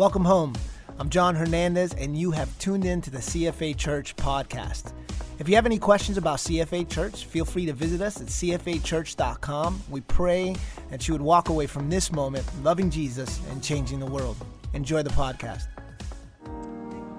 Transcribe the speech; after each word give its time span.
Welcome 0.00 0.24
home. 0.24 0.54
I'm 0.98 1.10
John 1.10 1.34
Hernandez, 1.34 1.92
and 1.92 2.16
you 2.16 2.30
have 2.30 2.58
tuned 2.58 2.86
in 2.86 3.02
to 3.02 3.10
the 3.10 3.18
CFA 3.18 3.76
Church 3.76 4.16
podcast. 4.16 4.94
If 5.38 5.46
you 5.46 5.56
have 5.56 5.66
any 5.66 5.78
questions 5.78 6.16
about 6.16 6.38
CFA 6.38 6.88
Church, 6.88 7.26
feel 7.26 7.44
free 7.44 7.66
to 7.66 7.74
visit 7.74 8.00
us 8.00 8.18
at 8.18 8.28
cfachurch.com. 8.28 9.82
We 9.90 10.00
pray 10.00 10.56
that 10.88 11.06
you 11.06 11.12
would 11.12 11.20
walk 11.20 11.50
away 11.50 11.66
from 11.66 11.90
this 11.90 12.10
moment 12.12 12.46
loving 12.62 12.88
Jesus 12.88 13.42
and 13.50 13.62
changing 13.62 14.00
the 14.00 14.06
world. 14.06 14.38
Enjoy 14.72 15.02
the 15.02 15.10
podcast. 15.10 15.66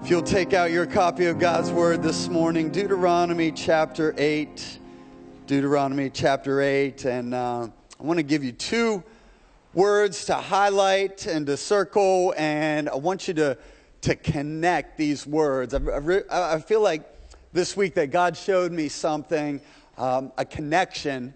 If 0.02 0.10
you'll 0.10 0.24
take 0.24 0.54
out 0.54 0.72
your 0.72 0.88
copy 0.88 1.28
of 1.28 1.38
God's 1.38 1.70
Word 1.70 2.02
this 2.02 2.30
morning, 2.30 2.72
Deuteronomy 2.72 3.52
chapter 3.52 4.16
8. 4.18 4.80
Deuteronomy 5.46 6.10
chapter 6.10 6.62
8. 6.62 7.06
And 7.06 7.36
uh, 7.36 7.68
I 8.00 8.04
want 8.04 8.18
to 8.18 8.24
give 8.24 8.44
you 8.44 8.52
two 8.52 9.04
words 9.74 10.26
to 10.26 10.36
highlight 10.36 11.26
and 11.26 11.46
to 11.46 11.56
circle, 11.56 12.34
and 12.38 12.90
I 12.90 12.96
want 12.96 13.28
you 13.28 13.34
to, 13.36 13.58
to 14.02 14.16
connect 14.16 14.98
these 14.98 15.26
words. 15.26 15.74
I, 15.74 15.80
I, 16.30 16.56
I 16.56 16.60
feel 16.60 16.82
like 16.82 17.04
this 17.54 17.78
week 17.78 17.94
that 17.96 18.12
God 18.12 18.36
showed 18.36 18.72
me 18.72 18.90
something, 18.90 19.62
um, 19.98 20.32
a 20.38 20.46
connection 20.46 21.34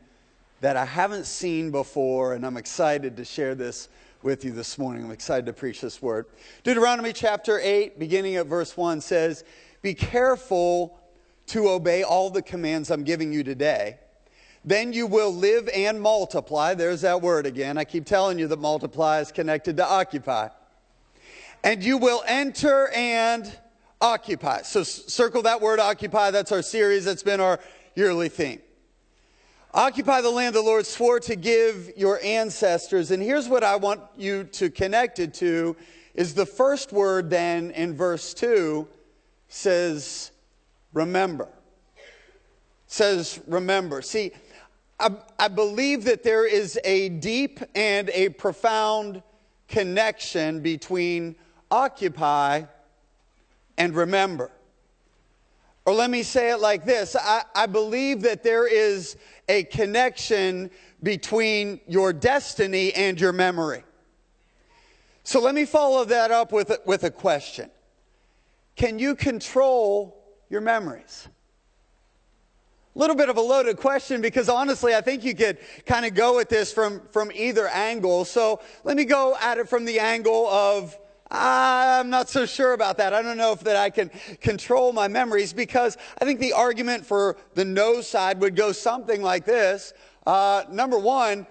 that 0.62 0.76
I 0.76 0.86
haven't 0.86 1.26
seen 1.26 1.72
before, 1.72 2.34
and 2.34 2.46
I'm 2.46 2.58
excited 2.58 3.16
to 3.18 3.26
share 3.26 3.56
this 3.56 3.90
with 4.22 4.44
you 4.44 4.52
this 4.52 4.78
morning. 4.78 5.06
I'm 5.06 5.12
excited 5.12 5.46
to 5.46 5.54
preach 5.54 5.82
this 5.82 6.02
word. 6.02 6.26
Deuteronomy 6.64 7.14
chapter 7.14 7.60
8, 7.60 8.00
beginning 8.00 8.38
at 8.38 8.48
verse 8.48 8.76
1, 8.76 9.00
says, 9.00 9.44
Be 9.82 9.94
careful 9.94 11.00
to 11.48 11.70
obey 11.70 12.04
all 12.04 12.30
the 12.30 12.42
commands 12.42 12.90
I'm 12.90 13.04
giving 13.04 13.32
you 13.32 13.44
today. 13.44 14.00
Then 14.66 14.94
you 14.94 15.06
will 15.06 15.32
live 15.32 15.70
and 15.70 16.02
multiply. 16.02 16.74
There's 16.74 17.02
that 17.02 17.22
word 17.22 17.46
again. 17.46 17.78
I 17.78 17.84
keep 17.84 18.06
telling 18.06 18.40
you 18.40 18.48
that 18.48 18.60
multiply 18.60 19.20
is 19.20 19.32
connected 19.32 19.78
to 19.78 19.86
occupy. 19.86 20.50
And 21.64 21.84
you 21.84 21.98
will 21.98 22.24
enter 22.28 22.90
and 22.90 23.56
occupy. 24.02 24.64
So 24.64 24.82
circle 24.82 25.44
that 25.44 25.62
word 25.62 25.80
occupy. 25.80 26.32
That's 26.32 26.52
our 26.52 26.64
series. 26.64 27.06
That's 27.06 27.22
been 27.22 27.40
our 27.40 27.60
yearly 27.94 28.28
theme. 28.28 28.60
Occupy 29.72 30.22
the 30.22 30.32
land 30.32 30.56
the 30.56 30.62
Lord 30.62 30.86
swore 30.88 31.20
to 31.20 31.36
give 31.36 31.92
your 31.96 32.20
ancestors. 32.24 33.12
And 33.12 33.22
here's 33.22 33.48
what 33.48 33.64
I 33.64 33.76
want 33.76 34.02
you 34.18 34.46
to 34.46 34.72
connect 34.72 35.20
it 35.20 35.34
to 35.36 35.76
is 36.16 36.34
the 36.34 36.46
first 36.46 36.92
word 36.92 37.30
then 37.30 37.72
in 37.72 37.94
verse 37.94 38.34
2 38.34 38.88
says 39.48 40.32
remember. 40.94 41.50
Says 42.88 43.42
remember. 43.48 44.02
See, 44.02 44.32
I, 45.00 45.12
I 45.38 45.48
believe 45.50 46.06
that 46.06 46.24
there 46.24 46.48
is 46.48 46.80
a 46.84 47.10
deep 47.10 47.60
and 47.74 48.10
a 48.12 48.30
profound 48.30 49.22
connection 49.68 50.62
between 50.62 51.36
occupy 51.70 52.64
and 53.78 53.96
remember. 53.96 54.52
Or 55.86 55.94
let 55.94 56.10
me 56.10 56.24
say 56.24 56.52
it 56.52 56.60
like 56.60 56.86
this 56.86 57.16
I, 57.16 57.44
I, 57.54 57.66
believe 57.68 58.22
that 58.24 58.42
there 58.42 58.68
is 58.68 59.18
a 59.50 59.64
connection 59.66 60.72
between 61.04 61.80
your 61.88 62.14
destiny 62.14 62.94
and 62.94 63.20
your 63.20 63.34
memory. 63.34 63.84
So 65.24 65.40
let 65.40 65.54
me 65.54 65.66
follow 65.66 66.06
that 66.06 66.32
up 66.32 66.52
with, 66.52 66.72
with 66.86 67.04
a 67.04 67.12
question 67.12 67.70
Can 68.76 68.98
you 68.98 69.16
control 69.16 70.24
your 70.50 70.62
memories? 70.62 71.28
Little 72.98 73.16
bit 73.18 73.28
of 73.28 73.36
a 73.36 73.42
loaded 73.42 73.76
question 73.76 74.22
because 74.22 74.48
honestly, 74.48 74.96
I 74.96 75.02
think 75.02 75.26
you 75.26 75.36
could 75.36 75.58
kind 75.86 76.06
of 76.06 76.14
go 76.14 76.40
at 76.40 76.48
this 76.48 76.72
from, 76.72 77.02
from 77.12 77.30
either 77.36 77.68
angle. 77.68 78.24
So 78.24 78.62
let 78.86 78.96
me 78.96 79.04
go 79.04 79.36
at 79.42 79.58
it 79.58 79.68
from 79.68 79.84
the 79.84 80.00
angle 80.00 80.48
of 80.48 80.98
I'm 81.30 82.10
not 82.10 82.30
so 82.30 82.46
sure 82.46 82.72
about 82.74 82.98
that. 82.98 83.14
I 83.14 83.22
don't 83.22 83.38
know 83.38 83.52
if 83.52 83.60
that 83.62 83.76
I 83.76 83.90
can 83.90 84.10
control 84.40 84.94
my 84.94 85.10
memories 85.10 85.52
because 85.52 85.98
I 86.22 86.26
think 86.26 86.40
the 86.40 86.54
argument 86.54 87.06
for 87.06 87.36
the 87.56 87.66
no 87.66 88.00
side 88.00 88.40
would 88.40 88.56
go 88.56 88.72
something 88.72 89.22
like 89.22 89.44
this. 89.44 89.94
Uh, 90.26 90.64
number 90.70 90.98
one, 90.98 91.46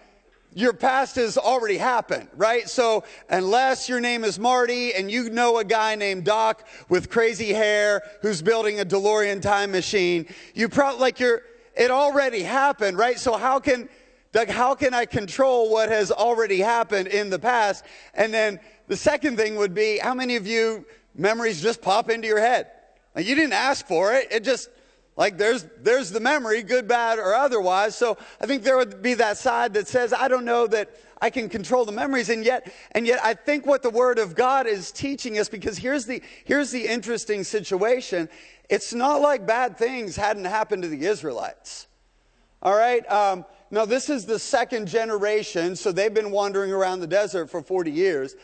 your 0.54 0.72
past 0.72 1.16
has 1.16 1.36
already 1.36 1.76
happened, 1.76 2.28
right? 2.36 2.68
So 2.68 3.04
unless 3.28 3.88
your 3.88 4.00
name 4.00 4.24
is 4.24 4.38
Marty 4.38 4.94
and 4.94 5.10
you 5.10 5.28
know 5.30 5.58
a 5.58 5.64
guy 5.64 5.96
named 5.96 6.24
Doc 6.24 6.66
with 6.88 7.10
crazy 7.10 7.52
hair 7.52 8.02
who's 8.22 8.40
building 8.40 8.80
a 8.80 8.84
DeLorean 8.84 9.42
time 9.42 9.72
machine, 9.72 10.26
you 10.54 10.68
probably 10.68 11.00
like 11.00 11.20
you're 11.20 11.42
it 11.76 11.90
already 11.90 12.42
happened, 12.42 12.96
right? 12.96 13.18
So 13.18 13.36
how 13.36 13.58
can 13.58 13.88
Doug, 14.32 14.48
how 14.48 14.74
can 14.74 14.94
I 14.94 15.06
control 15.06 15.70
what 15.70 15.88
has 15.90 16.10
already 16.10 16.58
happened 16.58 17.06
in 17.08 17.30
the 17.30 17.38
past? 17.38 17.84
And 18.14 18.34
then 18.34 18.58
the 18.88 18.96
second 18.96 19.36
thing 19.36 19.56
would 19.56 19.74
be 19.74 19.98
how 19.98 20.12
many 20.12 20.36
of 20.36 20.46
you 20.46 20.84
memories 21.14 21.62
just 21.62 21.80
pop 21.80 22.10
into 22.10 22.26
your 22.26 22.40
head? 22.40 22.68
Like 23.14 23.26
you 23.26 23.34
didn't 23.34 23.52
ask 23.52 23.86
for 23.86 24.12
it. 24.12 24.28
It 24.32 24.42
just 24.42 24.70
like 25.16 25.38
there's 25.38 25.66
there's 25.80 26.10
the 26.10 26.20
memory, 26.20 26.62
good, 26.62 26.88
bad, 26.88 27.18
or 27.18 27.34
otherwise. 27.34 27.96
So 27.96 28.18
I 28.40 28.46
think 28.46 28.64
there 28.64 28.76
would 28.76 29.00
be 29.00 29.14
that 29.14 29.38
side 29.38 29.74
that 29.74 29.86
says, 29.86 30.12
I 30.12 30.26
don't 30.28 30.44
know 30.44 30.66
that 30.66 30.90
I 31.20 31.30
can 31.30 31.48
control 31.48 31.84
the 31.84 31.92
memories, 31.92 32.28
and 32.30 32.44
yet 32.44 32.72
and 32.92 33.06
yet 33.06 33.20
I 33.22 33.34
think 33.34 33.64
what 33.64 33.82
the 33.82 33.90
Word 33.90 34.18
of 34.18 34.34
God 34.34 34.66
is 34.66 34.90
teaching 34.90 35.38
us, 35.38 35.48
because 35.48 35.78
here's 35.78 36.04
the 36.06 36.20
here's 36.44 36.70
the 36.70 36.86
interesting 36.86 37.44
situation. 37.44 38.28
It's 38.68 38.92
not 38.92 39.20
like 39.20 39.46
bad 39.46 39.76
things 39.76 40.16
hadn't 40.16 40.46
happened 40.46 40.82
to 40.82 40.88
the 40.88 41.06
Israelites. 41.06 41.86
All 42.62 42.76
right. 42.76 43.08
Um, 43.10 43.44
now 43.70 43.84
this 43.84 44.08
is 44.10 44.26
the 44.26 44.38
second 44.38 44.88
generation, 44.88 45.76
so 45.76 45.92
they've 45.92 46.12
been 46.12 46.30
wandering 46.30 46.72
around 46.72 47.00
the 47.00 47.06
desert 47.06 47.50
for 47.50 47.62
40 47.62 47.90
years. 47.90 48.34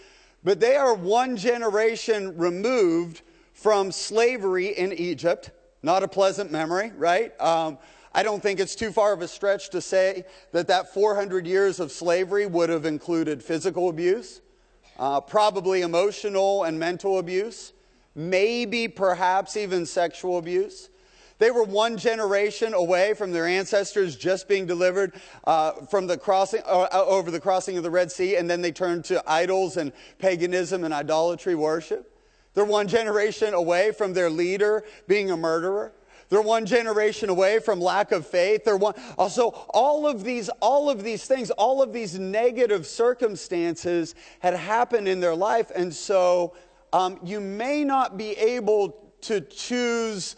But 0.45 0.61
they 0.61 0.77
are 0.77 0.95
one 0.95 1.37
generation 1.37 2.37
removed 2.39 3.23
from 3.53 3.93
slavery 3.93 4.69
in 4.69 4.93
Egypt. 4.93 5.51
Not 5.83 6.03
a 6.03 6.09
pleasant 6.09 6.53
memory, 6.53 6.93
right? 6.97 7.39
Um, 7.41 7.79
I 8.13 8.23
don't 8.23 8.43
think 8.43 8.59
it's 8.61 8.75
too 8.75 8.91
far 8.91 9.13
of 9.13 9.23
a 9.23 9.29
stretch 9.29 9.71
to 9.71 9.81
say 9.81 10.25
that 10.53 10.67
that 10.67 10.93
400 10.93 11.47
years 11.47 11.81
of 11.81 11.93
slavery 11.93 12.45
would 12.45 12.69
have 12.69 12.85
included 12.85 13.43
physical 13.43 13.89
abuse, 13.89 14.41
uh, 14.99 15.21
probably 15.21 15.83
emotional 15.83 16.65
and 16.65 16.79
mental 16.79 17.19
abuse, 17.19 17.73
maybe 18.15 18.89
perhaps 18.89 19.57
even 19.57 19.87
sexual 19.87 20.39
abuse. 20.39 20.91
They 21.39 21.51
were 21.51 21.63
one 21.63 21.97
generation 21.97 22.75
away 22.75 23.15
from 23.15 23.33
their 23.33 23.47
ancestors 23.47 24.15
just 24.15 24.47
being 24.47 24.67
delivered 24.67 25.15
uh, 25.45 25.73
from 25.87 26.07
the 26.07 26.19
crossing, 26.19 26.61
uh, 26.67 26.89
uh, 26.93 27.05
over 27.07 27.31
the 27.31 27.41
crossing 27.41 27.79
of 27.79 27.83
the 27.83 27.91
Red 27.91 28.13
Sea, 28.13 28.37
and 28.37 28.51
then 28.51 28.61
they 28.61 28.73
turned 28.73 29.07
to 29.07 29.23
idols 29.27 29.79
and 29.79 29.93
paganism 30.19 30.85
and 30.85 30.93
idolatry 30.93 31.55
worship. 31.55 32.10
They're 32.55 32.65
one 32.65 32.89
generation 32.89 33.55
away 33.55 33.93
from 33.93 34.13
their 34.13 34.31
leader 34.31 34.85
being 35.07 35.31
a 35.31 35.37
murderer. 35.37 35.93
They're 36.31 36.41
one 36.41 36.65
generation 36.65 37.29
away 37.29 37.59
from 37.59 37.81
lack 37.81 38.13
of 38.13 38.27
faith. 38.27 38.65
They're 38.65 38.77
one, 38.77 38.95
also 39.19 39.49
all 39.71 40.07
of 40.07 40.23
these, 40.23 40.49
all 40.61 40.89
of 40.89 41.03
these 41.03 41.25
things, 41.25 41.51
all 41.51 41.83
of 41.83 41.93
these 41.93 42.19
negative 42.19 42.87
circumstances 42.87 44.15
had 44.39 44.55
happened 44.55 45.09
in 45.09 45.19
their 45.19 45.35
life, 45.35 45.73
and 45.75 45.93
so 45.93 46.55
um, 46.93 47.19
you 47.25 47.41
may 47.41 47.83
not 47.83 48.17
be 48.17 48.31
able 48.33 49.13
to 49.23 49.41
choose 49.41 50.37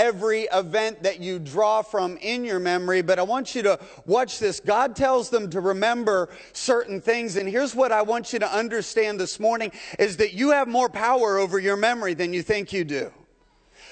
every 0.00 0.48
event 0.50 1.02
that 1.02 1.20
you 1.20 1.38
draw 1.38 1.82
from 1.82 2.16
in 2.16 2.42
your 2.42 2.58
memory, 2.58 3.02
but 3.02 3.18
I 3.18 3.22
want 3.22 3.54
you 3.54 3.62
to 3.64 3.78
watch 4.06 4.38
this. 4.38 4.58
God 4.58 4.96
tells 4.96 5.28
them 5.28 5.50
to 5.50 5.60
remember 5.60 6.30
certain 6.54 7.02
things. 7.02 7.36
And 7.36 7.46
here's 7.46 7.74
what 7.74 7.92
I 7.92 8.00
want 8.00 8.32
you 8.32 8.38
to 8.38 8.50
understand 8.50 9.20
this 9.20 9.38
morning 9.38 9.72
is 9.98 10.16
that 10.16 10.32
you 10.32 10.52
have 10.52 10.68
more 10.68 10.88
power 10.88 11.36
over 11.36 11.58
your 11.58 11.76
memory 11.76 12.14
than 12.14 12.32
you 12.32 12.42
think 12.42 12.72
you 12.72 12.82
do. 12.82 13.12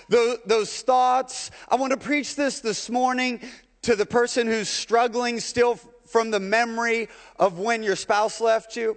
Those 0.09 0.81
thoughts, 0.81 1.51
I 1.69 1.77
want 1.77 1.91
to 1.91 1.99
preach 1.99 2.37
this 2.37 2.61
this 2.61 2.89
morning 2.89 3.43
to 3.83 3.95
the 3.95 4.07
person 4.07 4.47
who's 4.47 4.71
struggling 4.71 5.39
still 5.41 5.79
from 6.07 6.31
the 6.31 6.41
memory 6.41 7.11
of 7.39 7.59
when 7.59 7.83
your 7.83 7.97
spouse 7.97 8.41
left 8.41 8.77
you. 8.77 8.97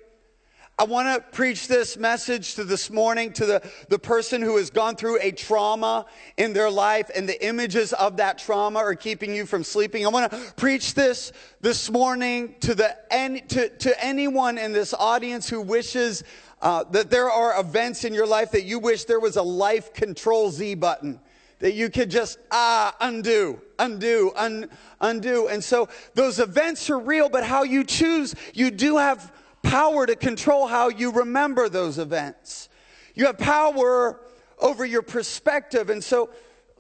I 0.80 0.84
want 0.84 1.14
to 1.14 1.30
preach 1.32 1.68
this 1.68 1.96
message 1.96 2.56
to 2.56 2.64
this 2.64 2.90
morning 2.90 3.34
to 3.34 3.46
the, 3.46 3.72
the 3.90 4.00
person 4.00 4.42
who 4.42 4.58
has 4.58 4.72
gone 4.72 4.96
through 4.96 5.20
a 5.22 5.32
trauma 5.32 6.08
in 6.38 6.54
their 6.54 6.72
life 6.72 7.12
and 7.16 7.30
the 7.30 7.46
images 7.46 7.94
of 7.94 8.18
that 8.18 8.40
trauma 8.40 8.80
are 8.80 8.96
keeping 8.96 9.36
you 9.36 9.46
from 9.46 9.64
sleeping. 9.64 10.06
I 10.06 10.10
want 10.10 10.32
to 10.32 10.54
preach 10.56 10.96
this 10.96 11.34
this 11.60 11.92
morning 11.92 12.56
to, 12.62 12.74
the, 12.74 12.98
any, 13.14 13.42
to, 13.42 13.70
to 13.70 14.04
anyone 14.04 14.58
in 14.58 14.72
this 14.72 14.96
audience 14.96 15.48
who 15.48 15.62
wishes 15.62 16.24
uh, 16.64 16.84
that 16.86 17.12
there 17.12 17.30
are 17.30 17.60
events 17.60 18.04
in 18.04 18.14
your 18.16 18.26
life 18.26 18.50
that 18.52 18.64
you 18.64 18.80
wish 18.80 19.04
there 19.06 19.20
was 19.20 19.36
a 19.36 19.44
life 19.44 19.94
control 19.94 20.50
Z 20.50 20.76
button 20.76 21.20
that 21.60 21.76
you 21.76 21.92
could 21.92 22.10
just 22.10 22.40
ah 22.50 22.96
undo 23.02 23.62
undo 23.78 24.32
un, 24.36 24.68
undo 25.00 25.48
and 25.48 25.64
so 25.64 25.88
those 26.16 26.40
events 26.40 26.90
are 26.90 26.98
real 26.98 27.30
but 27.30 27.44
how 27.44 27.62
you 27.62 27.84
choose 27.84 28.34
you 28.56 28.72
do 28.72 28.98
have 28.98 29.32
power 29.72 30.06
to 30.06 30.18
control 30.18 30.68
how 30.68 30.90
you 30.90 31.12
remember 31.12 31.70
those 31.70 31.98
events. 31.98 32.68
You 33.16 33.26
have 33.28 33.38
power 33.38 34.20
over 34.60 34.84
your 34.84 35.02
perspective. 35.02 35.90
And 35.90 36.04
so 36.04 36.30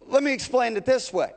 let 0.08 0.24
me 0.24 0.34
explain 0.34 0.76
it 0.76 0.84
this 0.84 1.14
way. 1.14 1.32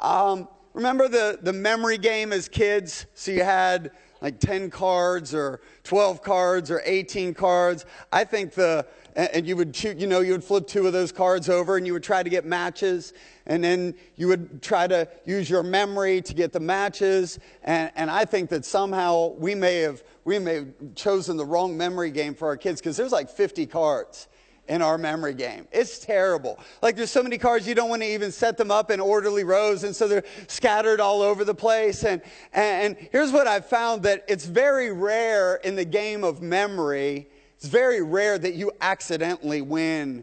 Um, 0.00 0.48
remember 0.72 1.08
the, 1.08 1.38
the 1.42 1.52
memory 1.52 1.98
game 1.98 2.32
as 2.32 2.48
kids? 2.48 3.04
So 3.12 3.32
you 3.32 3.44
had 3.44 3.90
like 4.22 4.40
10 4.40 4.70
cards 4.70 5.34
or 5.34 5.60
12 5.82 6.22
cards 6.22 6.70
or 6.70 6.80
18 6.86 7.34
cards. 7.34 7.84
I 8.10 8.24
think 8.24 8.54
the, 8.54 8.86
and 9.16 9.46
you 9.46 9.56
would 9.56 9.82
you 9.82 10.06
know, 10.06 10.20
you 10.20 10.32
would 10.32 10.44
flip 10.44 10.66
two 10.66 10.86
of 10.86 10.92
those 10.92 11.12
cards 11.12 11.48
over 11.48 11.76
and 11.76 11.86
you 11.86 11.92
would 11.92 12.02
try 12.02 12.22
to 12.22 12.30
get 12.30 12.44
matches. 12.44 13.12
And 13.46 13.62
then 13.62 13.94
you 14.16 14.28
would 14.28 14.62
try 14.62 14.86
to 14.86 15.08
use 15.24 15.48
your 15.48 15.62
memory 15.62 16.22
to 16.22 16.34
get 16.34 16.52
the 16.52 16.60
matches. 16.60 17.38
And, 17.62 17.92
and 17.94 18.10
I 18.10 18.24
think 18.24 18.50
that 18.50 18.64
somehow 18.64 19.34
we 19.34 19.54
may 19.54 19.80
have, 19.80 20.02
we 20.24 20.38
may 20.38 20.54
have 20.54 20.94
chosen 20.94 21.36
the 21.36 21.44
wrong 21.44 21.76
memory 21.76 22.10
game 22.10 22.34
for 22.34 22.48
our 22.48 22.56
kids 22.56 22.80
because 22.80 22.96
there's 22.96 23.12
like 23.12 23.28
50 23.28 23.66
cards 23.66 24.28
in 24.66 24.80
our 24.80 24.96
memory 24.96 25.34
game. 25.34 25.68
It's 25.72 25.98
terrible. 25.98 26.58
Like 26.80 26.96
there's 26.96 27.10
so 27.10 27.22
many 27.22 27.36
cards 27.36 27.68
you 27.68 27.74
don't 27.74 27.90
want 27.90 28.02
to 28.02 28.08
even 28.08 28.32
set 28.32 28.56
them 28.56 28.70
up 28.70 28.90
in 28.90 28.98
orderly 28.98 29.44
rows 29.44 29.84
and 29.84 29.94
so 29.94 30.08
they're 30.08 30.24
scattered 30.46 31.00
all 31.00 31.20
over 31.20 31.44
the 31.44 31.54
place 31.54 32.02
and 32.04 32.22
and 32.52 32.96
here's 33.12 33.30
what 33.30 33.46
I've 33.46 33.66
found 33.66 34.04
that 34.04 34.24
it's 34.26 34.46
very 34.46 34.90
rare 34.90 35.56
in 35.56 35.76
the 35.76 35.84
game 35.84 36.24
of 36.24 36.40
memory. 36.40 37.28
It's 37.64 37.72
very 37.72 38.02
rare 38.02 38.36
that 38.36 38.56
you 38.56 38.72
accidentally 38.82 39.62
win 39.62 40.22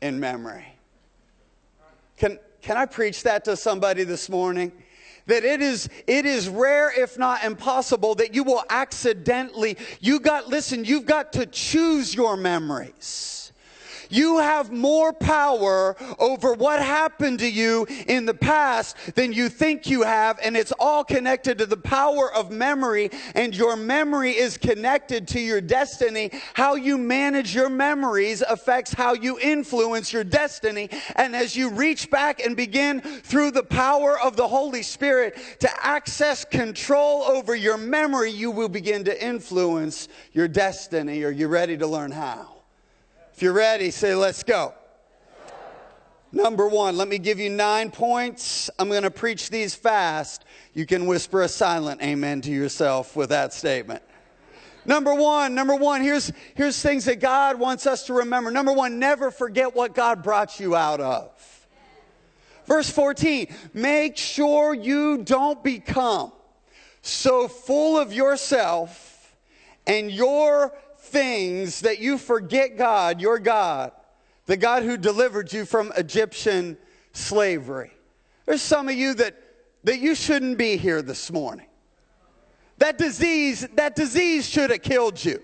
in 0.00 0.18
memory. 0.18 0.66
Can 2.16 2.40
can 2.60 2.76
I 2.76 2.86
preach 2.86 3.22
that 3.22 3.44
to 3.44 3.56
somebody 3.56 4.02
this 4.02 4.28
morning? 4.28 4.72
that 5.26 5.44
it 5.44 5.62
is 5.62 5.88
it 6.08 6.26
is 6.26 6.48
rare 6.48 6.90
if 7.00 7.16
not 7.16 7.44
impossible 7.44 8.16
that 8.16 8.34
you 8.34 8.42
will 8.42 8.64
accidentally 8.68 9.76
you 10.00 10.18
got 10.18 10.48
listen 10.48 10.84
you've 10.84 11.06
got 11.06 11.32
to 11.34 11.46
choose 11.46 12.12
your 12.12 12.36
memories 12.36 13.41
you 14.12 14.38
have 14.38 14.70
more 14.70 15.12
power 15.12 15.96
over 16.18 16.54
what 16.54 16.80
happened 16.80 17.38
to 17.40 17.50
you 17.50 17.86
in 18.06 18.26
the 18.26 18.34
past 18.34 18.96
than 19.14 19.32
you 19.32 19.48
think 19.48 19.88
you 19.88 20.02
have, 20.02 20.38
and 20.42 20.56
it's 20.56 20.72
all 20.78 21.04
connected 21.04 21.58
to 21.58 21.66
the 21.66 21.76
power 21.76 22.32
of 22.32 22.50
memory, 22.50 23.10
and 23.34 23.54
your 23.54 23.76
memory 23.76 24.32
is 24.32 24.56
connected 24.56 25.26
to 25.28 25.40
your 25.40 25.60
destiny. 25.60 26.30
How 26.54 26.74
you 26.74 26.98
manage 26.98 27.54
your 27.54 27.70
memories 27.70 28.42
affects 28.42 28.92
how 28.92 29.14
you 29.14 29.38
influence 29.40 30.12
your 30.12 30.24
destiny. 30.24 30.90
And 31.16 31.34
as 31.34 31.56
you 31.56 31.70
reach 31.70 32.10
back 32.10 32.44
and 32.44 32.56
begin 32.56 33.00
through 33.00 33.52
the 33.52 33.62
power 33.62 34.18
of 34.20 34.36
the 34.36 34.46
Holy 34.46 34.82
Spirit 34.82 35.38
to 35.60 35.70
access 35.84 36.44
control 36.44 37.22
over 37.22 37.54
your 37.54 37.76
memory, 37.76 38.30
you 38.30 38.50
will 38.50 38.68
begin 38.68 39.04
to 39.04 39.24
influence 39.24 40.08
your 40.32 40.48
destiny. 40.48 41.24
Are 41.24 41.30
you 41.30 41.48
ready 41.48 41.76
to 41.78 41.86
learn 41.86 42.10
how? 42.10 42.61
You're 43.42 43.52
ready, 43.52 43.90
say, 43.90 44.14
let's 44.14 44.44
go. 44.44 44.72
Number 46.30 46.68
one, 46.68 46.96
let 46.96 47.08
me 47.08 47.18
give 47.18 47.40
you 47.40 47.50
nine 47.50 47.90
points. 47.90 48.70
I'm 48.78 48.88
going 48.88 49.02
to 49.02 49.10
preach 49.10 49.50
these 49.50 49.74
fast. 49.74 50.44
You 50.74 50.86
can 50.86 51.06
whisper 51.06 51.42
a 51.42 51.48
silent 51.48 52.00
amen 52.02 52.42
to 52.42 52.52
yourself 52.52 53.16
with 53.16 53.30
that 53.30 53.52
statement. 53.52 54.00
Number 54.84 55.12
one, 55.12 55.56
number 55.56 55.74
one, 55.74 56.02
here's, 56.02 56.30
here's 56.54 56.80
things 56.80 57.04
that 57.06 57.18
God 57.18 57.58
wants 57.58 57.84
us 57.84 58.06
to 58.06 58.12
remember. 58.12 58.52
Number 58.52 58.72
one, 58.72 59.00
never 59.00 59.32
forget 59.32 59.74
what 59.74 59.92
God 59.92 60.22
brought 60.22 60.60
you 60.60 60.76
out 60.76 61.00
of. 61.00 61.66
Verse 62.66 62.88
14, 62.90 63.52
make 63.74 64.16
sure 64.16 64.72
you 64.72 65.18
don't 65.18 65.64
become 65.64 66.30
so 67.00 67.48
full 67.48 67.98
of 67.98 68.12
yourself 68.12 69.34
and 69.86 70.12
your 70.12 70.72
things 71.02 71.80
that 71.80 71.98
you 71.98 72.16
forget 72.16 72.76
God, 72.76 73.20
your 73.20 73.38
God, 73.38 73.92
the 74.46 74.56
God 74.56 74.84
who 74.84 74.96
delivered 74.96 75.52
you 75.52 75.64
from 75.64 75.92
Egyptian 75.96 76.76
slavery. 77.12 77.92
There's 78.46 78.62
some 78.62 78.88
of 78.88 78.94
you 78.94 79.14
that, 79.14 79.36
that 79.84 79.98
you 79.98 80.14
shouldn't 80.14 80.58
be 80.58 80.76
here 80.76 81.02
this 81.02 81.30
morning. 81.30 81.66
That 82.78 82.98
disease, 82.98 83.66
that 83.74 83.94
disease 83.94 84.48
should 84.48 84.70
have 84.70 84.82
killed 84.82 85.22
you. 85.24 85.42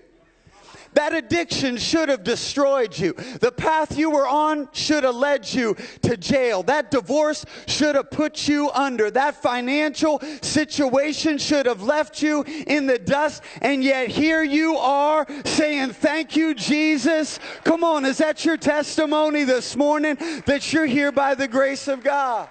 That 0.93 1.13
addiction 1.13 1.77
should 1.77 2.09
have 2.09 2.23
destroyed 2.23 2.97
you. 2.97 3.13
The 3.13 3.51
path 3.51 3.97
you 3.97 4.09
were 4.09 4.27
on 4.27 4.69
should 4.71 5.03
have 5.03 5.15
led 5.15 5.51
you 5.51 5.75
to 6.01 6.17
jail. 6.17 6.63
That 6.63 6.91
divorce 6.91 7.45
should 7.67 7.95
have 7.95 8.09
put 8.11 8.47
you 8.47 8.71
under. 8.71 9.11
That 9.11 9.41
financial 9.41 10.19
situation 10.41 11.37
should 11.37 11.65
have 11.65 11.81
left 11.81 12.21
you 12.21 12.43
in 12.67 12.87
the 12.87 12.97
dust. 12.97 13.43
And 13.61 13.83
yet 13.83 14.09
here 14.09 14.43
you 14.43 14.77
are 14.77 15.25
saying, 15.45 15.91
Thank 15.91 16.35
you, 16.35 16.55
Jesus. 16.55 17.39
Come 17.63 17.83
on, 17.83 18.05
is 18.05 18.17
that 18.17 18.43
your 18.45 18.57
testimony 18.57 19.43
this 19.43 19.75
morning 19.75 20.17
that 20.45 20.73
you're 20.73 20.85
here 20.85 21.11
by 21.11 21.35
the 21.35 21.47
grace 21.47 21.87
of 21.87 22.03
God? 22.03 22.49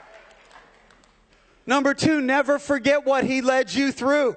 Number 1.66 1.92
two, 1.92 2.20
never 2.22 2.58
forget 2.58 3.04
what 3.04 3.24
He 3.24 3.42
led 3.42 3.72
you 3.72 3.92
through. 3.92 4.36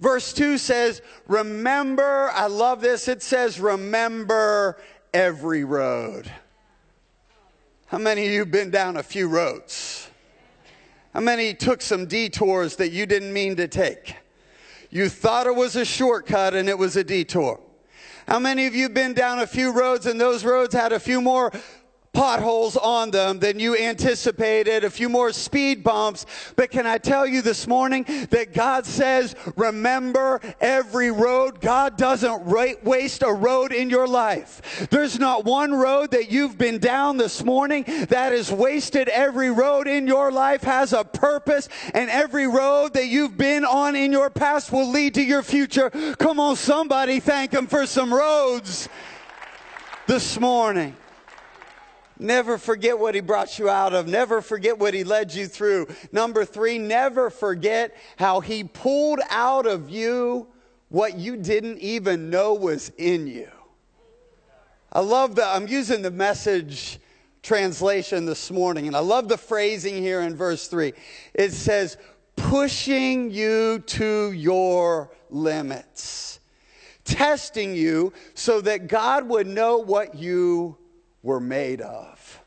Verse 0.00 0.32
2 0.32 0.58
says, 0.58 1.00
Remember, 1.26 2.30
I 2.32 2.46
love 2.46 2.80
this. 2.80 3.08
It 3.08 3.22
says, 3.22 3.58
Remember 3.58 4.78
every 5.14 5.64
road. 5.64 6.30
How 7.86 7.98
many 7.98 8.26
of 8.26 8.32
you 8.32 8.44
been 8.44 8.70
down 8.70 8.96
a 8.96 9.02
few 9.02 9.28
roads? 9.28 10.10
How 11.14 11.20
many 11.20 11.54
took 11.54 11.80
some 11.80 12.06
detours 12.06 12.76
that 12.76 12.90
you 12.90 13.06
didn't 13.06 13.32
mean 13.32 13.56
to 13.56 13.68
take? 13.68 14.16
You 14.90 15.08
thought 15.08 15.46
it 15.46 15.54
was 15.54 15.76
a 15.76 15.84
shortcut 15.84 16.54
and 16.54 16.68
it 16.68 16.76
was 16.76 16.96
a 16.96 17.04
detour. 17.04 17.60
How 18.28 18.38
many 18.38 18.66
of 18.66 18.74
you 18.74 18.88
been 18.88 19.14
down 19.14 19.38
a 19.38 19.46
few 19.46 19.72
roads 19.72 20.06
and 20.06 20.20
those 20.20 20.44
roads 20.44 20.74
had 20.74 20.92
a 20.92 21.00
few 21.00 21.20
more 21.20 21.52
potholes 22.16 22.78
on 22.78 23.10
them 23.10 23.38
than 23.38 23.60
you 23.60 23.76
anticipated, 23.76 24.84
a 24.84 24.90
few 24.90 25.10
more 25.10 25.32
speed 25.32 25.84
bumps. 25.84 26.24
But 26.56 26.70
can 26.70 26.86
I 26.86 26.96
tell 26.96 27.26
you 27.26 27.42
this 27.42 27.66
morning 27.66 28.04
that 28.30 28.54
God 28.54 28.86
says, 28.86 29.36
remember 29.54 30.40
every 30.58 31.10
road. 31.10 31.60
God 31.60 31.98
doesn't 31.98 32.46
waste 32.46 33.22
a 33.22 33.30
road 33.30 33.70
in 33.70 33.90
your 33.90 34.08
life. 34.08 34.88
There's 34.90 35.18
not 35.18 35.44
one 35.44 35.74
road 35.74 36.12
that 36.12 36.30
you've 36.30 36.56
been 36.56 36.78
down 36.78 37.18
this 37.18 37.44
morning 37.44 37.84
that 38.08 38.32
is 38.32 38.50
wasted. 38.50 39.10
Every 39.10 39.50
road 39.50 39.86
in 39.86 40.06
your 40.06 40.32
life 40.32 40.62
has 40.62 40.94
a 40.94 41.04
purpose, 41.04 41.68
and 41.92 42.08
every 42.08 42.46
road 42.46 42.94
that 42.94 43.08
you've 43.08 43.36
been 43.36 43.66
on 43.66 43.94
in 43.94 44.10
your 44.10 44.30
past 44.30 44.72
will 44.72 44.88
lead 44.88 45.12
to 45.14 45.22
your 45.22 45.42
future. 45.42 45.90
Come 46.18 46.40
on, 46.40 46.56
somebody 46.56 47.20
thank 47.20 47.52
Him 47.52 47.66
for 47.66 47.84
some 47.84 48.12
roads 48.12 48.88
this 50.06 50.40
morning. 50.40 50.96
Never 52.18 52.58
forget 52.58 52.98
what 52.98 53.14
he 53.14 53.20
brought 53.20 53.58
you 53.58 53.68
out 53.68 53.92
of. 53.92 54.06
Never 54.08 54.40
forget 54.40 54.78
what 54.78 54.94
he 54.94 55.04
led 55.04 55.34
you 55.34 55.46
through. 55.46 55.88
Number 56.12 56.44
three, 56.44 56.78
never 56.78 57.30
forget 57.30 57.96
how 58.16 58.40
he 58.40 58.64
pulled 58.64 59.20
out 59.28 59.66
of 59.66 59.90
you 59.90 60.46
what 60.88 61.18
you 61.18 61.36
didn't 61.36 61.78
even 61.78 62.30
know 62.30 62.54
was 62.54 62.90
in 62.96 63.26
you. 63.26 63.50
I 64.92 65.00
love 65.00 65.34
that. 65.34 65.54
I'm 65.54 65.66
using 65.66 66.00
the 66.00 66.10
message 66.10 67.00
translation 67.42 68.24
this 68.24 68.50
morning, 68.50 68.86
and 68.86 68.96
I 68.96 69.00
love 69.00 69.28
the 69.28 69.36
phrasing 69.36 69.96
here 69.96 70.22
in 70.22 70.34
verse 70.34 70.68
three. 70.68 70.94
It 71.34 71.52
says, 71.52 71.96
pushing 72.36 73.30
you 73.30 73.80
to 73.80 74.32
your 74.32 75.10
limits, 75.30 76.40
testing 77.04 77.74
you 77.74 78.12
so 78.34 78.60
that 78.62 78.88
God 78.88 79.28
would 79.28 79.46
know 79.46 79.78
what 79.78 80.14
you 80.14 80.76
were 81.26 81.40
made 81.40 81.80
of. 81.80 82.40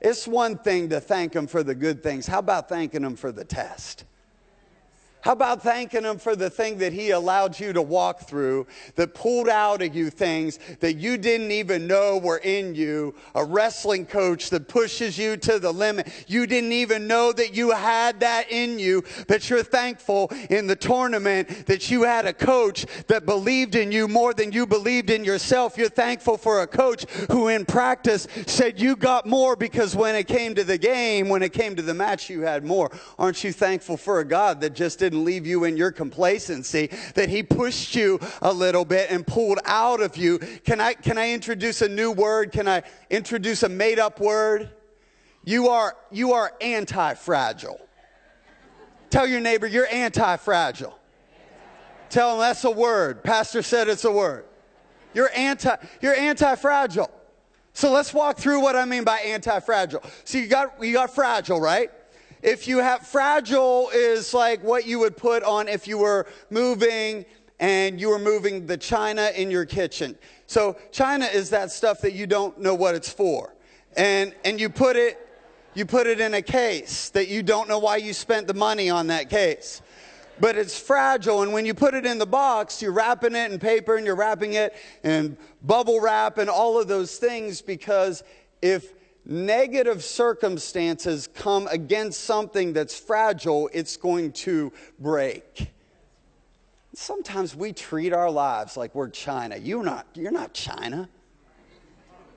It's 0.00 0.26
one 0.26 0.56
thing 0.56 0.88
to 0.90 1.00
thank 1.00 1.34
Him 1.34 1.46
for 1.46 1.62
the 1.62 1.74
good 1.74 2.02
things. 2.02 2.26
How 2.26 2.38
about 2.38 2.68
thanking 2.68 3.02
Him 3.02 3.16
for 3.16 3.32
the 3.32 3.44
test? 3.44 4.04
How 5.24 5.32
about 5.32 5.62
thanking 5.62 6.04
Him 6.04 6.18
for 6.18 6.36
the 6.36 6.50
thing 6.50 6.76
that 6.78 6.92
He 6.92 7.08
allowed 7.08 7.58
you 7.58 7.72
to 7.72 7.80
walk 7.80 8.28
through, 8.28 8.66
that 8.96 9.14
pulled 9.14 9.48
out 9.48 9.80
of 9.80 9.96
you 9.96 10.10
things 10.10 10.58
that 10.80 10.96
you 10.96 11.16
didn't 11.16 11.50
even 11.50 11.86
know 11.86 12.18
were 12.18 12.42
in 12.44 12.74
you? 12.74 13.14
A 13.34 13.42
wrestling 13.42 14.04
coach 14.04 14.50
that 14.50 14.68
pushes 14.68 15.16
you 15.16 15.38
to 15.38 15.58
the 15.58 15.72
limit. 15.72 16.12
You 16.28 16.46
didn't 16.46 16.72
even 16.72 17.06
know 17.06 17.32
that 17.32 17.54
you 17.54 17.70
had 17.70 18.20
that 18.20 18.52
in 18.52 18.78
you, 18.78 19.02
but 19.26 19.48
you're 19.48 19.62
thankful 19.62 20.30
in 20.50 20.66
the 20.66 20.76
tournament 20.76 21.64
that 21.68 21.90
you 21.90 22.02
had 22.02 22.26
a 22.26 22.34
coach 22.34 22.84
that 23.06 23.24
believed 23.24 23.76
in 23.76 23.92
you 23.92 24.06
more 24.06 24.34
than 24.34 24.52
you 24.52 24.66
believed 24.66 25.08
in 25.08 25.24
yourself. 25.24 25.78
You're 25.78 25.88
thankful 25.88 26.36
for 26.36 26.60
a 26.60 26.66
coach 26.66 27.06
who, 27.30 27.48
in 27.48 27.64
practice, 27.64 28.28
said 28.46 28.78
you 28.78 28.94
got 28.94 29.24
more 29.24 29.56
because 29.56 29.96
when 29.96 30.16
it 30.16 30.26
came 30.26 30.54
to 30.54 30.64
the 30.64 30.76
game, 30.76 31.30
when 31.30 31.42
it 31.42 31.54
came 31.54 31.76
to 31.76 31.82
the 31.82 31.94
match, 31.94 32.28
you 32.28 32.42
had 32.42 32.62
more. 32.62 32.90
Aren't 33.18 33.42
you 33.42 33.54
thankful 33.54 33.96
for 33.96 34.20
a 34.20 34.24
God 34.26 34.60
that 34.60 34.74
just 34.74 34.98
didn't? 34.98 35.13
Didn't 35.14 35.24
leave 35.24 35.46
you 35.46 35.64
in 35.64 35.76
your 35.76 35.92
complacency, 35.92 36.90
that 37.14 37.28
He 37.28 37.42
pushed 37.42 37.94
you 37.94 38.18
a 38.42 38.52
little 38.52 38.84
bit 38.84 39.10
and 39.10 39.26
pulled 39.26 39.60
out 39.64 40.00
of 40.00 40.16
you. 40.16 40.38
Can 40.38 40.80
I, 40.80 40.94
can 40.94 41.18
I 41.18 41.30
introduce 41.30 41.82
a 41.82 41.88
new 41.88 42.10
word? 42.10 42.52
Can 42.52 42.66
I 42.66 42.82
introduce 43.10 43.62
a 43.62 43.68
made 43.68 43.98
up 43.98 44.20
word? 44.20 44.70
You 45.44 45.68
are, 45.68 45.96
you 46.10 46.32
are 46.32 46.52
anti 46.60 47.14
fragile. 47.14 47.80
Tell 49.10 49.26
your 49.26 49.40
neighbor 49.40 49.66
you're 49.66 49.86
anti 49.86 50.36
fragile. 50.36 50.98
Tell 52.10 52.30
them 52.30 52.40
that's 52.40 52.64
a 52.64 52.70
word. 52.70 53.22
Pastor 53.22 53.62
said 53.62 53.88
it's 53.88 54.04
a 54.04 54.10
word. 54.10 54.44
You're 55.14 55.30
anti, 55.34 55.74
you're 56.00 56.14
anti-fragile. 56.14 57.10
So 57.72 57.90
let's 57.90 58.12
walk 58.12 58.36
through 58.38 58.60
what 58.60 58.76
I 58.76 58.84
mean 58.84 59.04
by 59.04 59.18
anti-fragile. 59.18 60.02
So 60.24 60.38
you 60.38 60.46
got, 60.46 60.82
you 60.82 60.92
got 60.92 61.14
fragile, 61.14 61.60
right? 61.60 61.90
If 62.44 62.68
you 62.68 62.78
have 62.78 63.06
fragile 63.06 63.88
is 63.94 64.34
like 64.34 64.62
what 64.62 64.86
you 64.86 64.98
would 64.98 65.16
put 65.16 65.42
on 65.42 65.66
if 65.66 65.88
you 65.88 65.96
were 65.96 66.26
moving 66.50 67.24
and 67.58 67.98
you 67.98 68.10
were 68.10 68.18
moving 68.18 68.66
the 68.66 68.76
china 68.76 69.32
in 69.34 69.50
your 69.50 69.64
kitchen. 69.64 70.16
So 70.46 70.76
china 70.92 71.24
is 71.24 71.48
that 71.50 71.72
stuff 71.72 72.02
that 72.02 72.12
you 72.12 72.26
don't 72.26 72.60
know 72.60 72.74
what 72.74 72.94
it's 72.94 73.10
for. 73.10 73.54
And 73.96 74.34
and 74.44 74.60
you 74.60 74.68
put 74.68 74.94
it 74.94 75.26
you 75.72 75.86
put 75.86 76.06
it 76.06 76.20
in 76.20 76.34
a 76.34 76.42
case 76.42 77.08
that 77.10 77.28
you 77.28 77.42
don't 77.42 77.66
know 77.66 77.78
why 77.78 77.96
you 77.96 78.12
spent 78.12 78.46
the 78.46 78.54
money 78.54 78.90
on 78.90 79.06
that 79.06 79.30
case. 79.30 79.80
But 80.38 80.56
it's 80.56 80.78
fragile, 80.78 81.42
and 81.42 81.52
when 81.52 81.64
you 81.64 81.74
put 81.74 81.94
it 81.94 82.04
in 82.04 82.18
the 82.18 82.26
box, 82.26 82.82
you're 82.82 82.92
wrapping 82.92 83.36
it 83.36 83.52
in 83.52 83.58
paper 83.60 83.96
and 83.96 84.04
you're 84.04 84.16
wrapping 84.16 84.54
it 84.54 84.74
in 85.04 85.36
bubble 85.62 86.00
wrap 86.00 86.38
and 86.38 86.50
all 86.50 86.78
of 86.78 86.88
those 86.88 87.18
things 87.18 87.62
because 87.62 88.24
if 88.60 88.92
negative 89.24 90.04
circumstances 90.04 91.26
come 91.26 91.66
against 91.68 92.20
something 92.20 92.72
that's 92.72 92.98
fragile, 92.98 93.70
it's 93.72 93.96
going 93.96 94.32
to 94.32 94.72
break. 94.98 95.70
Sometimes 96.94 97.56
we 97.56 97.72
treat 97.72 98.12
our 98.12 98.30
lives 98.30 98.76
like 98.76 98.94
we're 98.94 99.08
China. 99.08 99.56
You're 99.56 99.82
not, 99.82 100.06
you're 100.14 100.30
not 100.30 100.52
China. 100.52 101.08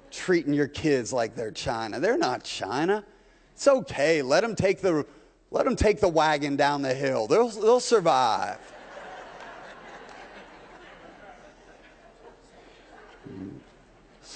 Treating 0.09 0.53
your 0.53 0.67
kids 0.67 1.13
like 1.13 1.35
they're 1.35 1.51
China. 1.51 1.99
They're 1.99 2.17
not 2.17 2.43
China. 2.43 3.03
It's 3.53 3.67
okay. 3.67 4.21
Let 4.21 4.41
them 4.41 4.55
take 4.55 4.81
the, 4.81 5.05
let 5.51 5.65
them 5.65 5.75
take 5.75 5.99
the 5.99 6.07
wagon 6.07 6.55
down 6.55 6.81
the 6.81 6.93
hill. 6.93 7.27
They'll, 7.27 7.49
they'll 7.49 7.79
survive. 7.79 8.57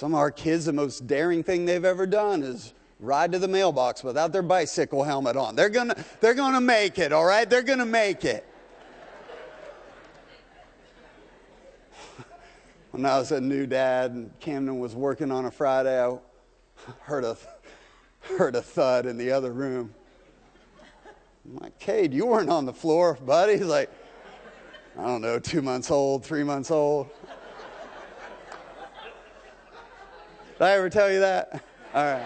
Some 0.02 0.14
of 0.14 0.18
our 0.18 0.32
kids, 0.32 0.64
the 0.64 0.72
most 0.72 1.06
daring 1.06 1.44
thing 1.44 1.64
they've 1.64 1.84
ever 1.84 2.08
done 2.08 2.42
is 2.42 2.74
ride 2.98 3.30
to 3.30 3.38
the 3.38 3.46
mailbox 3.46 4.02
without 4.02 4.32
their 4.32 4.42
bicycle 4.42 5.04
helmet 5.04 5.36
on. 5.36 5.54
They're 5.54 5.68
gonna, 5.68 5.94
they're 6.20 6.34
gonna 6.34 6.60
make 6.60 6.98
it, 6.98 7.12
all 7.12 7.24
right? 7.24 7.48
They're 7.48 7.62
gonna 7.62 7.86
make 7.86 8.24
it. 8.24 8.44
when 12.90 13.06
I 13.06 13.16
was 13.16 13.30
a 13.30 13.40
new 13.40 13.64
dad 13.64 14.10
and 14.10 14.32
Camden 14.40 14.80
was 14.80 14.96
working 14.96 15.30
on 15.30 15.44
a 15.44 15.52
Friday, 15.52 16.04
I 16.04 16.18
heard 17.02 17.22
a, 17.22 17.36
heard 18.22 18.56
a 18.56 18.62
thud 18.62 19.06
in 19.06 19.16
the 19.16 19.30
other 19.30 19.52
room. 19.52 19.94
I'm 21.44 21.58
like, 21.58 21.78
Cade, 21.78 22.12
you 22.12 22.26
weren't 22.26 22.50
on 22.50 22.66
the 22.66 22.74
floor, 22.74 23.16
buddy. 23.24 23.52
He's 23.52 23.66
like, 23.66 23.88
I 24.98 25.04
don't 25.04 25.22
know, 25.22 25.38
two 25.38 25.62
months 25.62 25.92
old, 25.92 26.24
three 26.24 26.42
months 26.42 26.72
old. 26.72 27.08
Did 30.62 30.68
I 30.68 30.72
ever 30.74 30.90
tell 30.90 31.10
you 31.10 31.18
that? 31.18 31.60
All 31.92 32.04
right. 32.04 32.22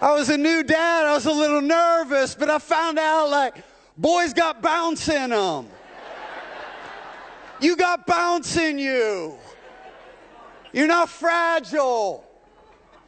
I 0.00 0.12
was 0.12 0.28
a 0.28 0.38
new 0.38 0.62
dad. 0.62 1.06
I 1.06 1.12
was 1.12 1.26
a 1.26 1.32
little 1.32 1.60
nervous, 1.60 2.36
but 2.36 2.50
I 2.50 2.60
found 2.60 3.00
out 3.00 3.30
like 3.30 3.64
boys 3.98 4.32
got 4.32 4.62
bounce 4.62 5.08
in 5.08 5.30
them. 5.30 5.66
You 7.60 7.74
got 7.74 8.06
bounce 8.06 8.56
in 8.56 8.78
you. 8.78 9.36
You're 10.72 10.86
not 10.86 11.08
fragile. 11.08 12.24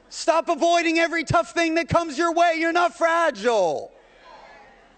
Stop 0.09 0.49
avoiding 0.49 0.99
every 0.99 1.23
tough 1.23 1.53
thing 1.55 1.77
that 1.77 1.89
comes 1.89 2.19
your 2.19 2.35
way. 2.35 2.55
You're 2.59 2.73
not 2.73 2.93
fragile. 2.93 3.92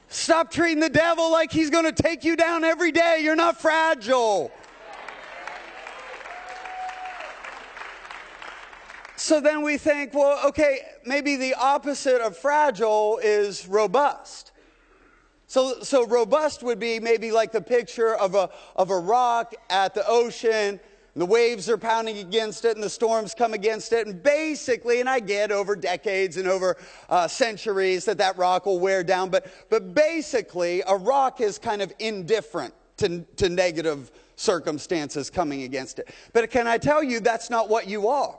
Stop 0.08 0.50
treating 0.50 0.80
the 0.80 0.88
devil 0.88 1.30
like 1.32 1.52
he's 1.52 1.70
going 1.70 1.92
to 1.92 2.02
take 2.02 2.24
you 2.24 2.36
down 2.36 2.64
every 2.64 2.92
day. 2.92 3.20
You're 3.22 3.36
not 3.36 3.60
fragile. 3.60 4.52
So 9.16 9.40
then 9.40 9.62
we 9.62 9.78
think, 9.78 10.12
well, 10.12 10.38
okay, 10.48 10.80
maybe 11.06 11.36
the 11.36 11.54
opposite 11.54 12.20
of 12.20 12.36
fragile 12.36 13.18
is 13.22 13.66
robust. 13.66 14.52
So, 15.46 15.80
so 15.82 16.06
robust 16.06 16.62
would 16.62 16.78
be 16.78 17.00
maybe 17.00 17.32
like 17.32 17.52
the 17.52 17.60
picture 17.60 18.14
of 18.14 18.34
a, 18.34 18.50
of 18.76 18.90
a 18.90 18.98
rock 18.98 19.54
at 19.70 19.94
the 19.94 20.06
ocean 20.06 20.80
the 21.16 21.26
waves 21.26 21.68
are 21.68 21.78
pounding 21.78 22.18
against 22.18 22.64
it 22.64 22.74
and 22.76 22.82
the 22.82 22.90
storms 22.90 23.34
come 23.34 23.54
against 23.54 23.92
it. 23.92 24.06
And 24.06 24.22
basically, 24.22 25.00
and 25.00 25.08
I 25.08 25.20
get 25.20 25.52
over 25.52 25.76
decades 25.76 26.36
and 26.36 26.48
over 26.48 26.76
uh, 27.08 27.28
centuries 27.28 28.04
that 28.06 28.18
that 28.18 28.36
rock 28.36 28.66
will 28.66 28.80
wear 28.80 29.04
down, 29.04 29.30
but, 29.30 29.46
but 29.70 29.94
basically, 29.94 30.82
a 30.86 30.96
rock 30.96 31.40
is 31.40 31.58
kind 31.58 31.82
of 31.82 31.92
indifferent 31.98 32.74
to, 32.96 33.20
to 33.36 33.48
negative 33.48 34.10
circumstances 34.36 35.30
coming 35.30 35.62
against 35.62 35.98
it. 35.98 36.08
But 36.32 36.50
can 36.50 36.66
I 36.66 36.78
tell 36.78 37.02
you, 37.02 37.20
that's 37.20 37.50
not 37.50 37.68
what 37.68 37.86
you 37.86 38.08
are. 38.08 38.38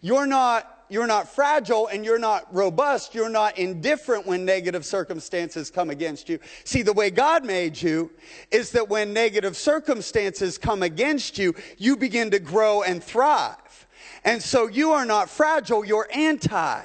You're 0.00 0.26
not 0.26 0.71
you're 0.92 1.06
not 1.06 1.26
fragile 1.26 1.86
and 1.86 2.04
you're 2.04 2.18
not 2.18 2.46
robust. 2.54 3.14
You're 3.14 3.30
not 3.30 3.56
indifferent 3.56 4.26
when 4.26 4.44
negative 4.44 4.84
circumstances 4.84 5.70
come 5.70 5.88
against 5.88 6.28
you. 6.28 6.38
See, 6.64 6.82
the 6.82 6.92
way 6.92 7.10
God 7.10 7.44
made 7.46 7.80
you 7.80 8.10
is 8.50 8.70
that 8.72 8.88
when 8.90 9.14
negative 9.14 9.56
circumstances 9.56 10.58
come 10.58 10.82
against 10.82 11.38
you, 11.38 11.54
you 11.78 11.96
begin 11.96 12.30
to 12.32 12.38
grow 12.38 12.82
and 12.82 13.02
thrive. 13.02 13.86
And 14.24 14.42
so 14.42 14.66
you 14.66 14.92
are 14.92 15.06
not 15.06 15.30
fragile, 15.30 15.84
you're 15.84 16.08
anti 16.12 16.82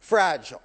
fragile. 0.00 0.62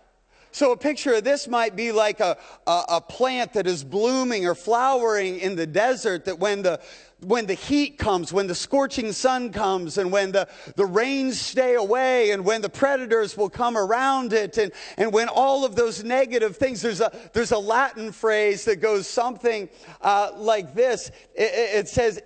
So 0.54 0.72
a 0.72 0.78
picture 0.78 1.16
of 1.16 1.24
this 1.24 1.48
might 1.48 1.75
be 1.75 1.92
like 1.92 2.20
a, 2.20 2.38
a, 2.68 2.84
a, 2.90 3.02
plant 3.02 3.54
that 3.54 3.66
is 3.66 3.84
blooming 3.84 4.46
or 4.46 4.54
flowering 4.54 5.40
in 5.40 5.56
the 5.56 5.66
desert 5.66 6.25
that 6.25 6.38
when 6.38 6.62
the 6.62 6.80
when 7.24 7.46
the 7.46 7.53
heat 7.53 7.98
comes, 7.98 8.34
when 8.34 8.48
the 8.48 8.56
scorching 8.56 9.12
sun 9.12 9.51
comes, 9.51 9.98
and 9.98 10.12
when 10.12 10.32
the, 10.32 10.48
the 10.75 10.86
rains 10.86 11.39
stay 11.39 11.75
away, 11.75 12.32
and 12.32 12.44
when 12.44 12.62
the 12.62 12.70
predators 12.70 13.38
will 13.38 13.50
come 13.50 13.77
around 13.77 14.34
it, 14.34 14.58
and, 14.58 14.72
and 14.98 15.13
when 15.13 15.30
all 15.30 15.65
of 15.65 15.75
those 15.75 16.03
negative 16.03 16.58
things, 16.58 16.82
there's 16.82 17.01
a, 17.01 17.12
there's 17.34 17.51
a 17.51 17.58
Latin 17.58 18.12
phrase 18.12 18.65
that 18.65 18.77
goes 18.77 19.08
something 19.08 19.70
uh, 20.01 20.32
like 20.36 20.74
this. 20.74 21.12
It, 21.36 21.51
it 21.86 21.88
says, 21.88 22.22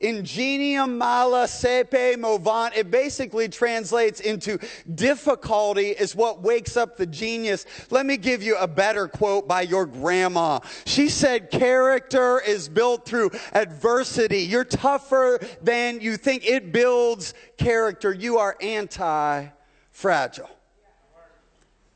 ingenium 0.00 0.98
mala 0.98 1.46
saepe 1.46 2.16
movant. 2.16 2.76
It 2.76 2.90
basically 2.90 3.48
translates 3.48 4.20
into 4.20 4.58
difficulty 4.94 5.88
is 5.88 6.14
what 6.14 6.42
wakes 6.42 6.76
up 6.76 6.96
the 6.96 7.06
genius. 7.06 7.66
Let 7.90 8.06
me 8.06 8.16
give 8.16 8.42
you 8.42 8.56
a 8.56 8.68
better 8.68 9.08
quote 9.08 9.48
by 9.48 9.62
your 9.62 9.86
grandma. 9.86 10.60
She 10.84 11.08
said, 11.08 11.50
character 11.50 12.40
is 12.40 12.68
built 12.68 13.04
through 13.04 13.30
adversity 13.52 14.29
you're 14.38 14.64
tougher 14.64 15.40
than 15.62 16.00
you 16.00 16.16
think. 16.16 16.46
It 16.46 16.72
builds 16.72 17.34
character. 17.56 18.12
You 18.12 18.38
are 18.38 18.56
anti 18.60 19.46
fragile. 19.90 20.50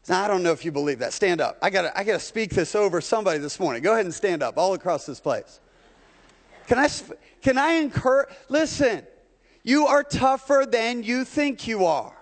Now, 0.09 0.23
I 0.25 0.29
don't 0.29 0.43
know 0.43 0.53
if 0.53 0.65
you 0.65 0.73
believe 0.73 0.99
that. 0.99 1.13
Stand 1.15 1.41
up. 1.41 1.59
I 1.63 1.71
got 1.71 1.97
I 1.97 2.05
to 2.05 2.21
speak 2.21 2.51
this 2.51 2.75
over 2.75 3.01
somebody 3.01 3.39
this 3.39 3.59
morning. 3.59 3.83
Go 3.83 3.95
ahead 3.95 4.05
and 4.05 4.15
stand 4.15 4.43
up 4.43 4.59
all 4.59 4.75
across 4.75 5.07
this 5.07 5.19
place. 5.19 5.61
Can 6.67 6.79
I, 6.79 6.89
can 7.43 7.57
I 7.57 7.73
encourage? 7.75 8.29
Listen, 8.49 9.07
you 9.63 9.87
are 9.87 10.03
tougher 10.03 10.67
than 10.71 11.03
you 11.03 11.25
think 11.25 11.67
you 11.67 11.87
are. 11.87 12.15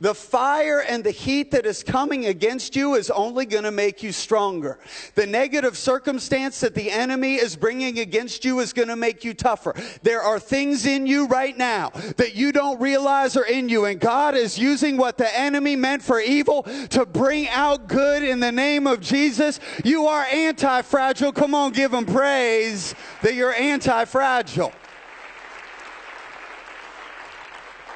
The 0.00 0.14
fire 0.14 0.80
and 0.80 1.04
the 1.04 1.12
heat 1.12 1.52
that 1.52 1.66
is 1.66 1.84
coming 1.84 2.26
against 2.26 2.74
you 2.74 2.94
is 2.94 3.10
only 3.10 3.46
going 3.46 3.62
to 3.62 3.70
make 3.70 4.02
you 4.02 4.10
stronger. 4.10 4.80
The 5.14 5.24
negative 5.24 5.78
circumstance 5.78 6.58
that 6.60 6.74
the 6.74 6.90
enemy 6.90 7.36
is 7.36 7.54
bringing 7.54 8.00
against 8.00 8.44
you 8.44 8.58
is 8.58 8.72
going 8.72 8.88
to 8.88 8.96
make 8.96 9.22
you 9.22 9.34
tougher. 9.34 9.72
There 10.02 10.20
are 10.20 10.40
things 10.40 10.84
in 10.84 11.06
you 11.06 11.28
right 11.28 11.56
now 11.56 11.90
that 12.16 12.34
you 12.34 12.50
don't 12.50 12.80
realize 12.80 13.36
are 13.36 13.46
in 13.46 13.68
you, 13.68 13.84
and 13.84 14.00
God 14.00 14.34
is 14.34 14.58
using 14.58 14.96
what 14.96 15.16
the 15.16 15.38
enemy 15.38 15.76
meant 15.76 16.02
for 16.02 16.18
evil 16.18 16.64
to 16.90 17.06
bring 17.06 17.48
out 17.50 17.86
good 17.86 18.24
in 18.24 18.40
the 18.40 18.52
name 18.52 18.88
of 18.88 19.00
Jesus. 19.00 19.60
You 19.84 20.08
are 20.08 20.24
anti 20.24 20.82
fragile. 20.82 21.30
Come 21.30 21.54
on, 21.54 21.70
give 21.70 21.94
him 21.94 22.04
praise 22.04 22.96
that 23.22 23.34
you're 23.34 23.54
anti 23.54 24.06
fragile. 24.06 24.72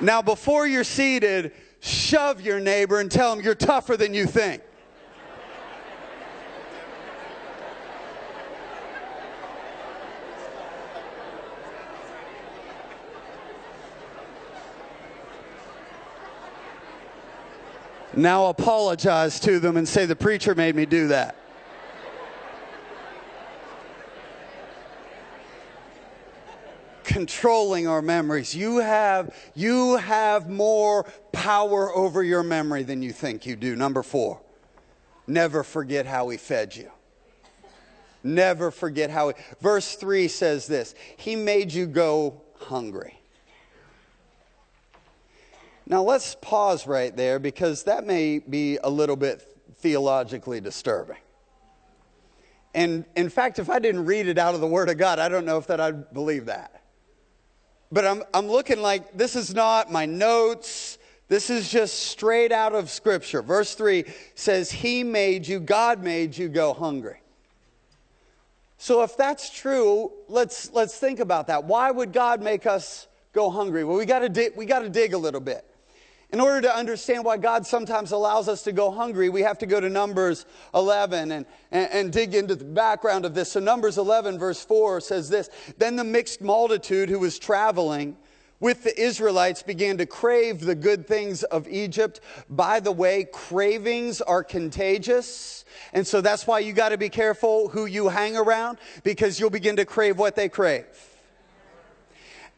Now, 0.00 0.22
before 0.22 0.64
you're 0.64 0.84
seated, 0.84 1.52
shove 1.80 2.40
your 2.40 2.60
neighbor 2.60 3.00
and 3.00 3.10
tell 3.10 3.32
him 3.32 3.44
you're 3.44 3.54
tougher 3.54 3.96
than 3.96 4.14
you 4.14 4.26
think. 4.26 4.62
Now 18.18 18.46
apologize 18.46 19.38
to 19.40 19.60
them 19.60 19.76
and 19.76 19.88
say 19.88 20.04
the 20.04 20.16
preacher 20.16 20.56
made 20.56 20.74
me 20.74 20.86
do 20.86 21.06
that. 21.08 21.37
Controlling 27.08 27.88
our 27.88 28.02
memories. 28.02 28.54
You 28.54 28.76
have, 28.76 29.34
you 29.54 29.96
have 29.96 30.50
more 30.50 31.04
power 31.32 31.90
over 31.96 32.22
your 32.22 32.42
memory 32.42 32.82
than 32.82 33.02
you 33.02 33.12
think 33.12 33.46
you 33.46 33.56
do. 33.56 33.74
Number 33.74 34.02
four, 34.02 34.40
never 35.26 35.62
forget 35.62 36.04
how 36.04 36.28
he 36.28 36.36
fed 36.36 36.76
you. 36.76 36.90
Never 38.22 38.70
forget 38.70 39.08
how 39.08 39.28
he, 39.28 39.34
verse 39.60 39.94
3 39.94 40.28
says 40.28 40.66
this 40.66 40.94
He 41.16 41.34
made 41.34 41.72
you 41.72 41.86
go 41.86 42.42
hungry. 42.60 43.18
Now, 45.86 46.02
let's 46.02 46.34
pause 46.42 46.86
right 46.86 47.16
there 47.16 47.38
because 47.38 47.84
that 47.84 48.06
may 48.06 48.38
be 48.38 48.76
a 48.84 48.90
little 48.90 49.16
bit 49.16 49.56
theologically 49.76 50.60
disturbing. 50.60 51.16
And 52.74 53.06
in 53.16 53.30
fact, 53.30 53.58
if 53.58 53.70
I 53.70 53.78
didn't 53.78 54.04
read 54.04 54.28
it 54.28 54.36
out 54.36 54.54
of 54.54 54.60
the 54.60 54.66
Word 54.66 54.90
of 54.90 54.98
God, 54.98 55.18
I 55.18 55.30
don't 55.30 55.46
know 55.46 55.56
if 55.56 55.66
that 55.68 55.80
I'd 55.80 56.12
believe 56.12 56.44
that. 56.46 56.77
But 57.90 58.06
I'm, 58.06 58.22
I'm 58.34 58.46
looking 58.48 58.80
like 58.80 59.16
this 59.16 59.34
is 59.34 59.54
not 59.54 59.90
my 59.90 60.06
notes. 60.06 60.98
This 61.28 61.50
is 61.50 61.70
just 61.70 61.94
straight 61.94 62.52
out 62.52 62.74
of 62.74 62.90
Scripture. 62.90 63.42
Verse 63.42 63.74
3 63.74 64.04
says, 64.34 64.70
He 64.70 65.04
made 65.04 65.46
you, 65.46 65.60
God 65.60 66.02
made 66.02 66.36
you 66.36 66.48
go 66.48 66.72
hungry. 66.72 67.20
So 68.78 69.02
if 69.02 69.16
that's 69.16 69.50
true, 69.50 70.12
let's, 70.28 70.72
let's 70.72 70.98
think 70.98 71.18
about 71.18 71.48
that. 71.48 71.64
Why 71.64 71.90
would 71.90 72.12
God 72.12 72.40
make 72.40 72.64
us 72.64 73.08
go 73.32 73.50
hungry? 73.50 73.84
Well, 73.84 73.98
we 73.98 74.06
got 74.06 74.20
to 74.20 74.52
we 74.56 74.66
got 74.66 74.80
to 74.80 74.88
dig 74.88 75.14
a 75.14 75.18
little 75.18 75.40
bit. 75.40 75.67
In 76.30 76.40
order 76.40 76.60
to 76.60 76.76
understand 76.76 77.24
why 77.24 77.38
God 77.38 77.66
sometimes 77.66 78.12
allows 78.12 78.48
us 78.48 78.62
to 78.64 78.72
go 78.72 78.90
hungry, 78.90 79.30
we 79.30 79.40
have 79.42 79.58
to 79.58 79.66
go 79.66 79.80
to 79.80 79.88
Numbers 79.88 80.44
11 80.74 81.32
and, 81.32 81.46
and, 81.70 81.90
and, 81.90 82.12
dig 82.12 82.34
into 82.34 82.54
the 82.54 82.66
background 82.66 83.24
of 83.24 83.34
this. 83.34 83.52
So, 83.52 83.60
Numbers 83.60 83.96
11, 83.96 84.38
verse 84.38 84.62
4 84.62 85.00
says 85.00 85.30
this 85.30 85.48
Then 85.78 85.96
the 85.96 86.04
mixed 86.04 86.42
multitude 86.42 87.08
who 87.08 87.18
was 87.18 87.38
traveling 87.38 88.14
with 88.60 88.82
the 88.84 89.00
Israelites 89.00 89.62
began 89.62 89.96
to 89.98 90.06
crave 90.06 90.60
the 90.60 90.74
good 90.74 91.06
things 91.06 91.44
of 91.44 91.66
Egypt. 91.66 92.20
By 92.50 92.80
the 92.80 92.92
way, 92.92 93.24
cravings 93.32 94.20
are 94.20 94.44
contagious. 94.44 95.64
And 95.94 96.06
so 96.06 96.20
that's 96.20 96.46
why 96.46 96.58
you 96.58 96.74
got 96.74 96.90
to 96.90 96.98
be 96.98 97.08
careful 97.08 97.68
who 97.68 97.86
you 97.86 98.08
hang 98.08 98.36
around 98.36 98.78
because 99.02 99.40
you'll 99.40 99.48
begin 99.48 99.76
to 99.76 99.86
crave 99.86 100.18
what 100.18 100.34
they 100.34 100.48
crave. 100.48 100.86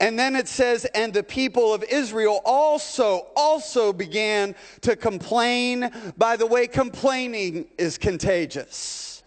And 0.00 0.18
then 0.18 0.34
it 0.34 0.48
says, 0.48 0.86
and 0.94 1.12
the 1.12 1.22
people 1.22 1.74
of 1.74 1.84
Israel 1.84 2.40
also, 2.46 3.26
also 3.36 3.92
began 3.92 4.54
to 4.80 4.96
complain. 4.96 5.90
By 6.16 6.36
the 6.36 6.46
way, 6.46 6.66
complaining 6.66 7.66
is 7.76 7.98
contagious. 7.98 9.22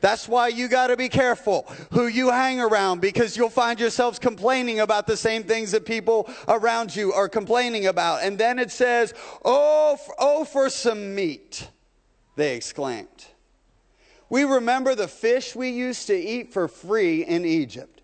That's 0.00 0.28
why 0.28 0.48
you 0.48 0.68
got 0.68 0.88
to 0.88 0.96
be 0.96 1.08
careful 1.08 1.62
who 1.92 2.08
you 2.08 2.30
hang 2.30 2.60
around 2.60 3.00
because 3.00 3.36
you'll 3.36 3.48
find 3.48 3.80
yourselves 3.80 4.18
complaining 4.18 4.80
about 4.80 5.06
the 5.06 5.16
same 5.16 5.44
things 5.44 5.70
that 5.72 5.86
people 5.86 6.28
around 6.48 6.94
you 6.94 7.12
are 7.12 7.28
complaining 7.28 7.86
about. 7.86 8.22
And 8.22 8.36
then 8.36 8.58
it 8.58 8.70
says, 8.70 9.14
Oh, 9.44 9.96
oh, 10.18 10.44
for 10.44 10.68
some 10.68 11.14
meat, 11.14 11.68
they 12.34 12.56
exclaimed. 12.56 13.26
We 14.28 14.44
remember 14.44 14.94
the 14.94 15.08
fish 15.08 15.54
we 15.54 15.70
used 15.70 16.08
to 16.08 16.16
eat 16.16 16.52
for 16.52 16.68
free 16.68 17.24
in 17.24 17.44
Egypt. 17.44 17.95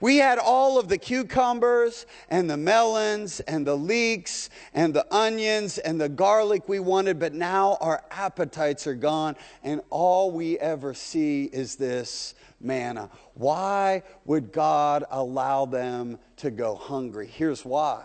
We 0.00 0.18
had 0.18 0.38
all 0.38 0.78
of 0.78 0.88
the 0.88 0.98
cucumbers 0.98 2.06
and 2.28 2.48
the 2.50 2.56
melons 2.56 3.40
and 3.40 3.66
the 3.66 3.76
leeks 3.76 4.50
and 4.74 4.92
the 4.92 5.06
onions 5.14 5.78
and 5.78 6.00
the 6.00 6.08
garlic 6.08 6.68
we 6.68 6.80
wanted, 6.80 7.18
but 7.18 7.32
now 7.32 7.78
our 7.80 8.04
appetites 8.10 8.86
are 8.86 8.94
gone 8.94 9.36
and 9.62 9.80
all 9.90 10.30
we 10.30 10.58
ever 10.58 10.92
see 10.94 11.44
is 11.44 11.76
this 11.76 12.34
manna. 12.60 13.10
Why 13.34 14.02
would 14.24 14.52
God 14.52 15.04
allow 15.10 15.66
them 15.66 16.18
to 16.38 16.50
go 16.50 16.74
hungry? 16.74 17.26
Here's 17.26 17.64
why 17.64 18.04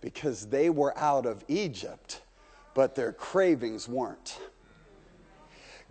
because 0.00 0.46
they 0.46 0.70
were 0.70 0.96
out 0.96 1.26
of 1.26 1.42
Egypt, 1.48 2.20
but 2.74 2.94
their 2.94 3.12
cravings 3.12 3.88
weren't. 3.88 4.38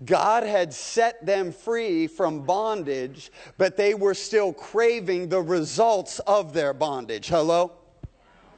God 0.04 0.44
had 0.44 0.74
set 0.74 1.26
them 1.26 1.54
free 1.54 2.08
from 2.08 2.42
bondage, 2.42 3.32
but 3.58 3.78
they 3.78 3.94
were 3.94 4.14
still 4.14 4.52
craving 4.52 5.30
the 5.30 5.42
results 5.42 6.20
of 6.20 6.54
their 6.54 6.74
bondage. 6.74 7.30
Hello? 7.30 7.72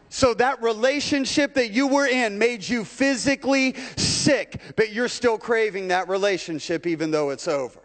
So 0.09 0.33
that 0.35 0.61
relationship 0.63 1.53
that 1.55 1.71
you 1.71 1.87
were 1.87 2.07
in 2.07 2.39
made 2.39 2.67
you 2.67 2.83
physically 2.83 3.75
sick, 3.97 4.61
but 4.75 4.91
you're 4.93 5.09
still 5.09 5.37
craving 5.37 5.89
that 5.89 6.09
relationship 6.09 6.87
even 6.87 7.11
though 7.11 7.29
it's 7.29 7.47
over. 7.47 7.81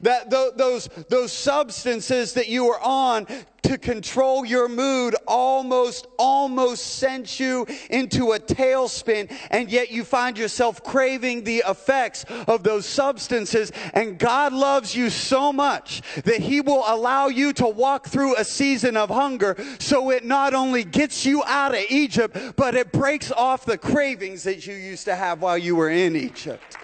That 0.00 0.30
those, 0.30 0.88
those 1.08 1.32
substances 1.32 2.34
that 2.34 2.48
you 2.48 2.64
were 2.66 2.80
on 2.80 3.26
to 3.66 3.78
control 3.78 4.44
your 4.44 4.68
mood 4.68 5.16
almost, 5.26 6.06
almost 6.18 6.86
sent 6.98 7.40
you 7.40 7.66
into 7.90 8.32
a 8.32 8.38
tailspin, 8.38 9.30
and 9.50 9.70
yet 9.70 9.90
you 9.90 10.04
find 10.04 10.38
yourself 10.38 10.84
craving 10.84 11.42
the 11.42 11.64
effects 11.68 12.24
of 12.46 12.62
those 12.62 12.86
substances. 12.86 13.72
And 13.92 14.18
God 14.18 14.52
loves 14.52 14.94
you 14.94 15.10
so 15.10 15.52
much 15.52 16.02
that 16.24 16.40
He 16.40 16.60
will 16.60 16.84
allow 16.86 17.26
you 17.26 17.52
to 17.54 17.66
walk 17.66 18.06
through 18.06 18.36
a 18.36 18.44
season 18.44 18.96
of 18.96 19.10
hunger 19.10 19.56
so 19.80 20.10
it 20.10 20.24
not 20.24 20.54
only 20.54 20.84
gets 20.84 21.26
you 21.26 21.42
out 21.44 21.74
of 21.74 21.82
Egypt, 21.90 22.36
but 22.56 22.76
it 22.76 22.92
breaks 22.92 23.32
off 23.32 23.64
the 23.64 23.78
cravings 23.78 24.44
that 24.44 24.66
you 24.66 24.74
used 24.74 25.06
to 25.06 25.16
have 25.16 25.42
while 25.42 25.58
you 25.58 25.74
were 25.74 25.90
in 25.90 26.14
Egypt 26.14 26.76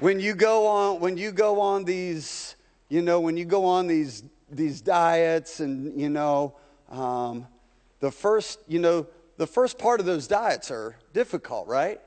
when 0.00 0.20
you 0.20 0.34
go 0.34 0.66
on 0.66 1.00
when 1.00 1.16
you 1.16 1.32
go 1.32 1.60
on 1.60 1.84
these 1.84 2.54
you 2.88 3.02
know 3.02 3.20
when 3.20 3.36
you 3.36 3.44
go 3.44 3.64
on 3.64 3.86
these 3.86 4.22
these 4.50 4.80
diets 4.80 5.60
and 5.60 6.00
you 6.00 6.08
know 6.08 6.54
um, 6.90 7.46
the 8.00 8.10
first 8.10 8.60
you 8.68 8.78
know 8.78 9.06
the 9.36 9.46
first 9.46 9.78
part 9.78 10.00
of 10.00 10.06
those 10.06 10.26
diets 10.26 10.70
are 10.70 10.96
difficult 11.12 11.66
right? 11.66 12.00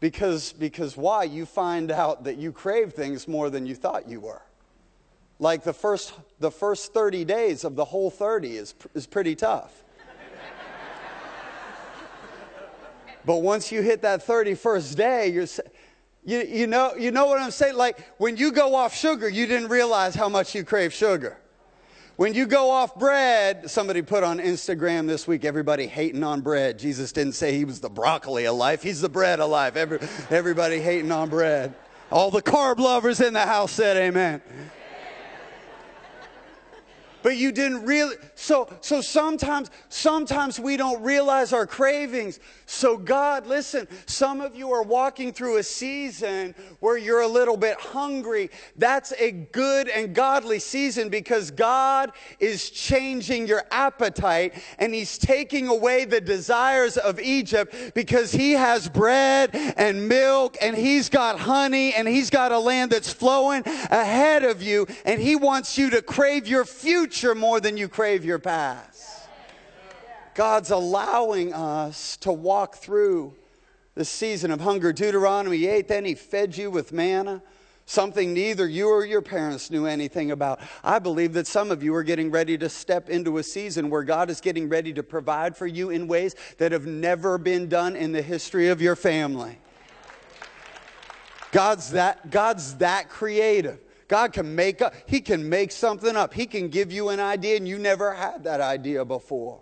Because 0.00 0.52
because 0.52 0.96
why? 0.96 1.24
You 1.24 1.46
find 1.46 1.90
out 1.90 2.24
that 2.24 2.36
you 2.36 2.52
crave 2.52 2.92
things 2.92 3.26
more 3.26 3.50
than 3.50 3.66
you 3.66 3.74
thought 3.74 4.08
you 4.08 4.20
were. 4.20 4.42
Like 5.38 5.64
the 5.64 5.72
first 5.72 6.14
the 6.38 6.50
first 6.50 6.92
30 6.94 7.24
days 7.24 7.64
of 7.64 7.76
the 7.76 7.84
Whole30 7.84 8.44
is 8.44 8.74
is 8.94 9.06
pretty 9.06 9.34
tough. 9.34 9.72
But 13.24 13.38
once 13.38 13.72
you 13.72 13.82
hit 13.82 14.02
that 14.02 14.24
31st 14.24 14.94
day 14.94 15.26
you're 15.28 15.48
you, 16.26 16.40
you, 16.40 16.66
know, 16.66 16.94
you 16.96 17.12
know 17.12 17.26
what 17.26 17.40
I'm 17.40 17.52
saying? 17.52 17.76
Like 17.76 18.04
when 18.18 18.36
you 18.36 18.50
go 18.50 18.74
off 18.74 18.94
sugar, 18.94 19.28
you 19.28 19.46
didn't 19.46 19.68
realize 19.68 20.14
how 20.14 20.28
much 20.28 20.54
you 20.56 20.64
crave 20.64 20.92
sugar. 20.92 21.38
When 22.16 22.34
you 22.34 22.46
go 22.46 22.70
off 22.70 22.98
bread, 22.98 23.70
somebody 23.70 24.02
put 24.02 24.24
on 24.24 24.38
Instagram 24.38 25.06
this 25.06 25.28
week, 25.28 25.44
everybody 25.44 25.86
hating 25.86 26.24
on 26.24 26.40
bread. 26.40 26.78
Jesus 26.78 27.12
didn't 27.12 27.34
say 27.34 27.56
he 27.56 27.64
was 27.64 27.78
the 27.78 27.90
broccoli 27.90 28.46
of 28.46 28.56
life, 28.56 28.82
he's 28.82 29.00
the 29.00 29.08
bread 29.08 29.38
of 29.38 29.50
life. 29.50 29.76
Every, 29.76 30.00
everybody 30.30 30.80
hating 30.80 31.12
on 31.12 31.28
bread. 31.28 31.74
All 32.10 32.30
the 32.30 32.42
carb 32.42 32.78
lovers 32.78 33.20
in 33.20 33.32
the 33.32 33.40
house 33.40 33.72
said 33.72 33.96
amen 33.96 34.42
but 37.26 37.36
you 37.36 37.50
didn't 37.50 37.84
really 37.84 38.14
so 38.36 38.68
so 38.80 39.00
sometimes 39.00 39.68
sometimes 39.88 40.60
we 40.60 40.76
don't 40.76 41.02
realize 41.02 41.52
our 41.52 41.66
cravings. 41.66 42.38
So 42.66 42.96
god 42.96 43.48
listen 43.48 43.88
some 44.06 44.40
of 44.40 44.54
you 44.54 44.70
are 44.70 44.84
walking 44.84 45.32
through 45.32 45.56
a 45.56 45.62
season 45.64 46.54
where 46.78 46.96
you're 46.96 47.22
a 47.22 47.26
little 47.26 47.56
bit 47.56 47.80
hungry. 47.80 48.48
That's 48.76 49.12
a 49.18 49.32
good 49.32 49.88
and 49.88 50.14
godly 50.14 50.60
season 50.60 51.08
because 51.08 51.50
god 51.50 52.12
is 52.38 52.70
changing 52.70 53.48
your 53.48 53.64
appetite 53.72 54.54
and 54.78 54.94
he's 54.94 55.18
taking 55.18 55.66
away 55.66 56.04
the 56.04 56.20
desires 56.20 56.96
of 56.96 57.18
egypt 57.18 57.74
because 57.96 58.30
he 58.30 58.52
has 58.52 58.88
bread 58.88 59.50
and 59.76 60.08
milk 60.08 60.56
and 60.62 60.76
he's 60.76 61.08
got 61.08 61.40
honey 61.40 61.92
and 61.92 62.06
he's 62.06 62.30
got 62.30 62.52
a 62.52 62.58
land 62.58 62.92
that's 62.92 63.12
flowing 63.12 63.64
ahead 63.90 64.44
of 64.44 64.62
you 64.62 64.86
and 65.04 65.20
he 65.20 65.34
wants 65.34 65.76
you 65.76 65.90
to 65.90 66.00
crave 66.00 66.46
your 66.46 66.64
future 66.64 67.15
future 67.16 67.34
more 67.34 67.60
than 67.60 67.78
you 67.78 67.88
crave 67.88 68.26
your 68.26 68.38
past. 68.38 69.26
God's 70.34 70.70
allowing 70.70 71.54
us 71.54 72.18
to 72.18 72.30
walk 72.30 72.74
through 72.74 73.34
the 73.94 74.04
season 74.04 74.50
of 74.50 74.60
hunger. 74.60 74.92
Deuteronomy 74.92 75.64
8, 75.64 75.88
then 75.88 76.04
he 76.04 76.14
fed 76.14 76.54
you 76.54 76.70
with 76.70 76.92
manna, 76.92 77.40
something 77.86 78.34
neither 78.34 78.68
you 78.68 78.90
or 78.90 79.06
your 79.06 79.22
parents 79.22 79.70
knew 79.70 79.86
anything 79.86 80.30
about. 80.30 80.60
I 80.84 80.98
believe 80.98 81.32
that 81.32 81.46
some 81.46 81.70
of 81.70 81.82
you 81.82 81.94
are 81.94 82.02
getting 82.02 82.30
ready 82.30 82.58
to 82.58 82.68
step 82.68 83.08
into 83.08 83.38
a 83.38 83.42
season 83.42 83.88
where 83.88 84.02
God 84.02 84.28
is 84.28 84.42
getting 84.42 84.68
ready 84.68 84.92
to 84.92 85.02
provide 85.02 85.56
for 85.56 85.66
you 85.66 85.88
in 85.88 86.08
ways 86.08 86.36
that 86.58 86.70
have 86.72 86.84
never 86.84 87.38
been 87.38 87.66
done 87.66 87.96
in 87.96 88.12
the 88.12 88.20
history 88.20 88.68
of 88.68 88.82
your 88.82 88.94
family. 88.94 89.56
God's 91.50 91.92
that, 91.92 92.30
God's 92.30 92.74
that 92.74 93.08
creative. 93.08 93.80
God 94.08 94.32
can 94.32 94.54
make 94.54 94.82
up, 94.82 94.94
He 95.06 95.20
can 95.20 95.48
make 95.48 95.72
something 95.72 96.16
up. 96.16 96.32
He 96.34 96.46
can 96.46 96.68
give 96.68 96.92
you 96.92 97.08
an 97.08 97.20
idea 97.20 97.56
and 97.56 97.66
you 97.66 97.78
never 97.78 98.12
had 98.14 98.44
that 98.44 98.60
idea 98.60 99.04
before. 99.04 99.60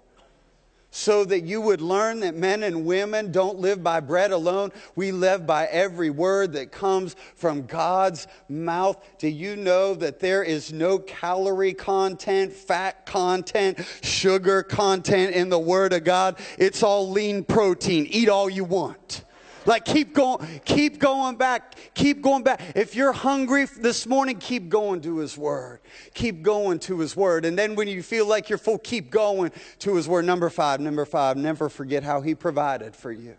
So 0.96 1.24
that 1.24 1.40
you 1.40 1.60
would 1.60 1.80
learn 1.80 2.20
that 2.20 2.36
men 2.36 2.62
and 2.62 2.86
women 2.86 3.32
don't 3.32 3.58
live 3.58 3.82
by 3.82 3.98
bread 3.98 4.30
alone. 4.30 4.70
We 4.94 5.10
live 5.10 5.44
by 5.44 5.66
every 5.66 6.08
word 6.08 6.52
that 6.52 6.70
comes 6.70 7.16
from 7.34 7.66
God's 7.66 8.28
mouth. 8.48 9.04
Do 9.18 9.26
you 9.26 9.56
know 9.56 9.94
that 9.96 10.20
there 10.20 10.44
is 10.44 10.72
no 10.72 11.00
calorie 11.00 11.74
content, 11.74 12.52
fat 12.52 13.06
content, 13.06 13.84
sugar 14.02 14.62
content 14.62 15.34
in 15.34 15.48
the 15.48 15.58
Word 15.58 15.92
of 15.92 16.04
God? 16.04 16.38
It's 16.58 16.84
all 16.84 17.10
lean 17.10 17.42
protein. 17.42 18.06
Eat 18.08 18.28
all 18.28 18.48
you 18.48 18.62
want. 18.62 19.24
Like 19.66 19.84
keep 19.84 20.14
going, 20.14 20.60
keep 20.64 20.98
going 20.98 21.36
back, 21.36 21.76
keep 21.94 22.20
going 22.22 22.42
back. 22.42 22.60
If 22.74 22.94
you're 22.94 23.12
hungry 23.12 23.64
this 23.64 24.06
morning, 24.06 24.38
keep 24.38 24.68
going 24.68 25.00
to 25.02 25.18
his 25.18 25.38
word. 25.38 25.80
Keep 26.12 26.42
going 26.42 26.78
to 26.80 26.98
his 27.00 27.16
word. 27.16 27.44
And 27.44 27.58
then 27.58 27.74
when 27.74 27.88
you 27.88 28.02
feel 28.02 28.26
like 28.26 28.48
you're 28.48 28.58
full, 28.58 28.78
keep 28.78 29.10
going 29.10 29.52
to 29.80 29.94
his 29.94 30.08
word. 30.08 30.24
Number 30.24 30.50
five, 30.50 30.80
number 30.80 31.04
five, 31.04 31.36
never 31.36 31.68
forget 31.68 32.02
how 32.02 32.20
he 32.20 32.34
provided 32.34 32.94
for 32.94 33.12
you. 33.12 33.36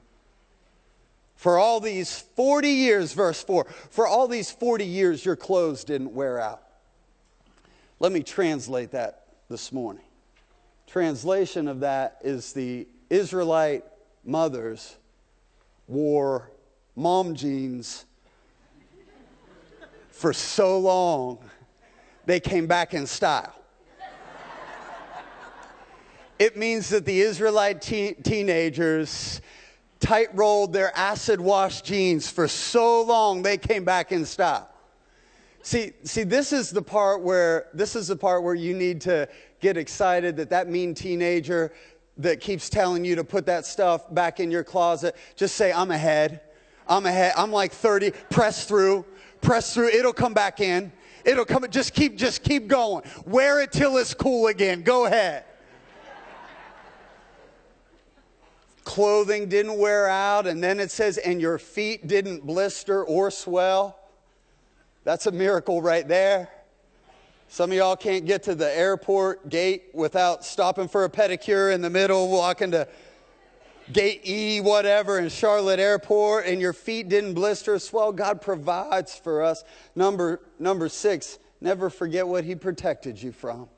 For 1.36 1.58
all 1.58 1.80
these 1.80 2.20
40 2.36 2.70
years, 2.70 3.14
verse 3.14 3.44
4, 3.44 3.66
for 3.90 4.08
all 4.08 4.28
these 4.28 4.50
40 4.50 4.86
years, 4.86 5.26
your 5.26 5.36
clothes 5.36 5.84
didn't 5.84 6.14
wear 6.14 6.40
out. 6.40 6.62
Let 8.00 8.12
me 8.12 8.24
translate 8.24 8.92
that 8.92 9.26
this 9.50 9.72
morning. 9.72 10.04
Translation 10.88 11.68
of 11.68 11.82
that 11.82 12.20
is 12.24 12.54
the 12.54 12.88
Israelite 13.10 13.84
mothers 14.24 14.96
wore 15.88 16.52
mom 16.96 17.36
jeans 17.36 18.06
for 20.10 20.34
so 20.34 20.80
long, 20.80 21.40
they 22.26 22.40
came 22.40 22.68
back 22.68 22.94
in 22.94 23.06
style. 23.06 23.54
It 26.38 26.58
means 26.58 26.90
that 26.90 27.06
the 27.06 27.22
Israelite 27.22 27.82
te- 27.82 28.14
teenagers 28.14 29.42
tight 30.00 30.28
rolled 30.36 30.74
their 30.74 30.96
acid 30.98 31.40
wash 31.40 31.82
jeans 31.82 32.30
for 32.30 32.48
so 32.48 33.02
long 33.04 33.42
they 33.42 33.58
came 33.58 33.86
back 33.86 34.12
in 34.12 34.26
style. 34.26 34.70
See, 35.62 35.94
see, 36.04 36.24
this 36.24 36.54
is 36.54 36.70
the 36.70 36.82
part 36.82 37.22
where 37.22 37.68
this 37.74 37.96
is 37.96 38.08
the 38.10 38.16
part 38.16 38.44
where 38.44 38.54
you 38.54 38.76
need 38.76 39.02
to 39.02 39.28
get 39.62 39.78
excited 39.78 40.36
that 40.38 40.50
that 40.52 40.70
mean 40.70 40.94
teenager 40.94 41.74
that 42.18 42.40
keeps 42.40 42.70
telling 42.70 43.04
you 43.04 43.16
to 43.16 43.24
put 43.24 43.46
that 43.48 43.66
stuff 43.66 44.14
back 44.14 44.40
in 44.40 44.52
your 44.52 44.64
closet, 44.64 45.16
just 45.36 45.56
say, 45.56 45.74
I'm 45.74 45.92
ahead. 45.92 46.42
I'm 46.88 47.06
ahead. 47.06 47.34
I'm 47.36 47.52
like 47.52 47.72
30. 47.72 48.12
Press 48.30 48.66
through. 48.66 49.06
Press 49.42 49.74
through. 49.74 49.90
It'll 49.90 50.14
come 50.14 50.34
back 50.34 50.60
in. 50.60 50.92
It'll 51.26 51.46
come. 51.46 51.66
Just 51.70 51.94
keep, 51.94 52.16
just 52.16 52.44
keep 52.44 52.68
going. 52.68 53.04
Wear 53.26 53.62
it 53.62 53.72
till 53.72 53.98
it's 53.98 54.14
cool 54.14 54.48
again. 54.48 54.84
Go 54.84 55.06
ahead. 55.06 55.44
Clothing 58.84 59.50
didn't 59.50 59.80
wear 59.80 60.08
out, 60.08 60.46
and 60.46 60.64
then 60.64 60.80
it 60.80 60.92
says, 60.92 61.18
and 61.18 61.42
your 61.42 61.58
feet 61.58 62.06
didn't 62.06 62.46
blister 62.46 63.04
or 63.04 63.32
swell. 63.32 63.98
That's 65.04 65.26
a 65.26 65.32
miracle 65.32 65.82
right 65.82 66.08
there. 66.08 66.50
Some 67.48 67.72
of 67.72 67.78
y'all 67.78 67.96
can't 67.96 68.26
get 68.26 68.44
to 68.44 68.56
the 68.56 68.76
airport 68.78 69.50
gate 69.50 69.86
without 69.94 70.44
stopping 70.44 70.88
for 70.88 71.06
a 71.06 71.10
pedicure 71.10 71.74
in 71.74 71.82
the 71.82 71.90
middle, 71.90 72.30
walking 72.30 72.72
to 72.72 72.88
gate 73.92 74.22
E, 74.26 74.62
whatever, 74.62 75.20
in 75.20 75.30
Charlotte 75.30 75.80
Airport, 75.80 76.48
and 76.48 76.60
your 76.60 76.74
feet 76.74 77.08
didn't 77.08 77.34
blister 77.34 77.76
or 77.76 77.80
swell. 77.80 78.12
God 78.12 78.42
provides 78.42 79.16
for 79.16 79.44
us. 79.44 79.64
Number, 79.96 80.42
number 80.60 80.90
six, 80.90 81.38
never 81.62 81.90
forget 81.90 82.28
what 82.28 82.44
He 82.44 82.56
protected 82.56 83.22
you 83.22 83.32
from. 83.32 83.70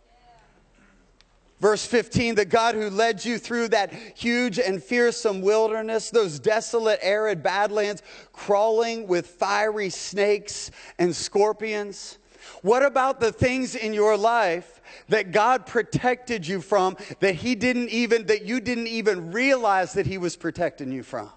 Verse 1.59 1.83
15, 1.85 2.35
the 2.35 2.45
God 2.45 2.75
who 2.75 2.89
led 2.89 3.25
you 3.25 3.39
through 3.39 3.69
that 3.69 3.91
huge 4.15 4.59
and 4.59 4.81
fearsome 4.81 5.41
wilderness, 5.41 6.11
those 6.11 6.37
desolate, 6.39 6.99
arid 7.01 7.41
badlands, 7.41 8.03
crawling 8.31 9.07
with 9.07 9.25
fiery 9.25 9.89
snakes 9.89 10.69
and 10.99 11.15
scorpions. 11.15 12.19
What 12.61 12.83
about 12.83 13.19
the 13.19 13.31
things 13.31 13.75
in 13.75 13.93
your 13.93 14.17
life 14.17 14.81
that 15.09 15.31
God 15.31 15.65
protected 15.65 16.47
you 16.47 16.61
from 16.61 16.97
that 17.19 17.35
he 17.35 17.55
didn't 17.55 17.89
even 17.89 18.27
that 18.27 18.45
you 18.45 18.59
didn't 18.59 18.87
even 18.87 19.31
realize 19.31 19.93
that 19.93 20.05
he 20.05 20.17
was 20.17 20.35
protecting 20.35 20.91
you 20.91 21.03
from? 21.03 21.29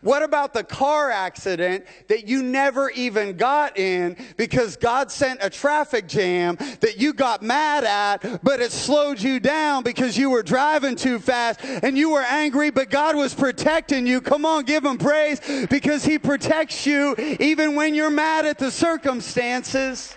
What 0.00 0.22
about 0.22 0.52
the 0.52 0.64
car 0.64 1.10
accident 1.10 1.84
that 2.08 2.28
you 2.28 2.42
never 2.42 2.90
even 2.90 3.36
got 3.36 3.78
in 3.78 4.16
because 4.36 4.76
God 4.76 5.10
sent 5.10 5.40
a 5.42 5.50
traffic 5.50 6.06
jam 6.06 6.56
that 6.80 6.98
you 6.98 7.12
got 7.12 7.42
mad 7.42 7.84
at, 7.84 8.42
but 8.44 8.60
it 8.60 8.72
slowed 8.72 9.20
you 9.20 9.40
down 9.40 9.82
because 9.82 10.16
you 10.16 10.30
were 10.30 10.42
driving 10.42 10.96
too 10.96 11.18
fast 11.18 11.60
and 11.64 11.98
you 11.98 12.10
were 12.10 12.22
angry, 12.22 12.70
but 12.70 12.90
God 12.90 13.16
was 13.16 13.34
protecting 13.34 14.06
you? 14.06 14.20
Come 14.20 14.44
on, 14.44 14.64
give 14.64 14.84
him 14.84 14.98
praise 14.98 15.40
because 15.68 16.04
he 16.04 16.18
protects 16.18 16.86
you 16.86 17.14
even 17.40 17.74
when 17.74 17.94
you're 17.94 18.10
mad 18.10 18.46
at 18.46 18.58
the 18.58 18.70
circumstances. 18.70 20.14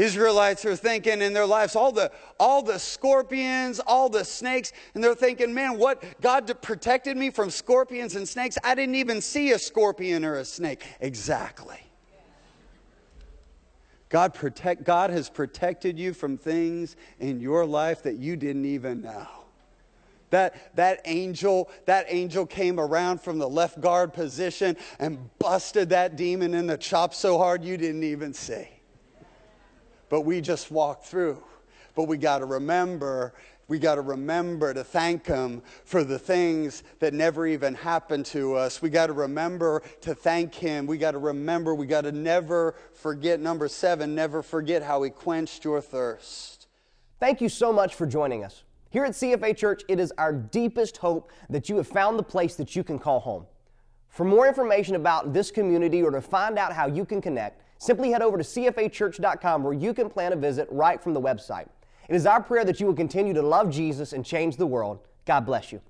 Israelites 0.00 0.64
are 0.64 0.76
thinking 0.76 1.20
in 1.20 1.34
their 1.34 1.44
lives, 1.44 1.76
all 1.76 1.92
the, 1.92 2.10
all 2.38 2.62
the 2.62 2.78
scorpions, 2.78 3.80
all 3.80 4.08
the 4.08 4.24
snakes, 4.24 4.72
and 4.94 5.04
they're 5.04 5.14
thinking, 5.14 5.52
man, 5.52 5.78
what? 5.78 6.02
God 6.22 6.50
protected 6.62 7.18
me 7.18 7.28
from 7.28 7.50
scorpions 7.50 8.16
and 8.16 8.26
snakes? 8.26 8.56
I 8.64 8.74
didn't 8.74 8.94
even 8.94 9.20
see 9.20 9.52
a 9.52 9.58
scorpion 9.58 10.24
or 10.24 10.36
a 10.36 10.44
snake. 10.44 10.82
Exactly. 11.00 11.78
God, 14.08 14.32
protect, 14.32 14.84
God 14.84 15.10
has 15.10 15.28
protected 15.28 15.98
you 15.98 16.14
from 16.14 16.38
things 16.38 16.96
in 17.20 17.38
your 17.38 17.66
life 17.66 18.02
that 18.04 18.16
you 18.16 18.36
didn't 18.36 18.64
even 18.64 19.02
know. 19.02 19.28
That, 20.30 20.76
that 20.76 21.02
angel, 21.04 21.70
that 21.84 22.06
angel 22.08 22.46
came 22.46 22.80
around 22.80 23.20
from 23.20 23.38
the 23.38 23.48
left 23.48 23.80
guard 23.80 24.14
position 24.14 24.76
and 24.98 25.18
busted 25.38 25.90
that 25.90 26.16
demon 26.16 26.54
in 26.54 26.66
the 26.66 26.78
chop 26.78 27.12
so 27.12 27.36
hard 27.36 27.64
you 27.64 27.76
didn't 27.76 28.04
even 28.04 28.32
see 28.32 28.79
but 30.10 30.22
we 30.22 30.42
just 30.42 30.70
walk 30.70 31.04
through. 31.04 31.42
But 31.94 32.04
we 32.04 32.18
got 32.18 32.40
to 32.40 32.44
remember, 32.44 33.32
we 33.68 33.78
got 33.78 33.94
to 33.94 34.02
remember 34.02 34.74
to 34.74 34.84
thank 34.84 35.26
Him 35.26 35.62
for 35.84 36.04
the 36.04 36.18
things 36.18 36.82
that 36.98 37.14
never 37.14 37.46
even 37.46 37.74
happened 37.74 38.26
to 38.26 38.54
us. 38.54 38.82
We 38.82 38.90
got 38.90 39.06
to 39.06 39.12
remember 39.14 39.82
to 40.02 40.14
thank 40.14 40.54
Him. 40.54 40.86
We 40.86 40.98
got 40.98 41.12
to 41.12 41.18
remember, 41.18 41.74
we 41.74 41.86
got 41.86 42.02
to 42.02 42.12
never 42.12 42.74
forget. 42.92 43.40
Number 43.40 43.68
seven, 43.68 44.14
never 44.14 44.42
forget 44.42 44.82
how 44.82 45.02
He 45.02 45.10
quenched 45.10 45.64
your 45.64 45.80
thirst. 45.80 46.66
Thank 47.18 47.40
you 47.40 47.48
so 47.48 47.72
much 47.72 47.94
for 47.94 48.06
joining 48.06 48.44
us. 48.44 48.64
Here 48.90 49.04
at 49.04 49.12
CFA 49.12 49.56
Church, 49.56 49.82
it 49.88 50.00
is 50.00 50.12
our 50.18 50.32
deepest 50.32 50.96
hope 50.96 51.30
that 51.48 51.68
you 51.68 51.76
have 51.76 51.86
found 51.86 52.18
the 52.18 52.24
place 52.24 52.56
that 52.56 52.74
you 52.74 52.82
can 52.82 52.98
call 52.98 53.20
home. 53.20 53.46
For 54.08 54.24
more 54.24 54.48
information 54.48 54.96
about 54.96 55.32
this 55.32 55.52
community 55.52 56.02
or 56.02 56.10
to 56.10 56.20
find 56.20 56.58
out 56.58 56.72
how 56.72 56.88
you 56.88 57.04
can 57.04 57.20
connect, 57.20 57.62
Simply 57.80 58.10
head 58.10 58.20
over 58.20 58.36
to 58.36 58.44
cfachurch.com 58.44 59.64
where 59.64 59.72
you 59.72 59.94
can 59.94 60.10
plan 60.10 60.34
a 60.34 60.36
visit 60.36 60.68
right 60.70 61.02
from 61.02 61.14
the 61.14 61.20
website. 61.20 61.66
It 62.10 62.14
is 62.14 62.26
our 62.26 62.42
prayer 62.42 62.62
that 62.66 62.78
you 62.78 62.86
will 62.86 62.94
continue 62.94 63.32
to 63.32 63.40
love 63.40 63.70
Jesus 63.70 64.12
and 64.12 64.22
change 64.22 64.58
the 64.58 64.66
world. 64.66 64.98
God 65.24 65.46
bless 65.46 65.72
you. 65.72 65.80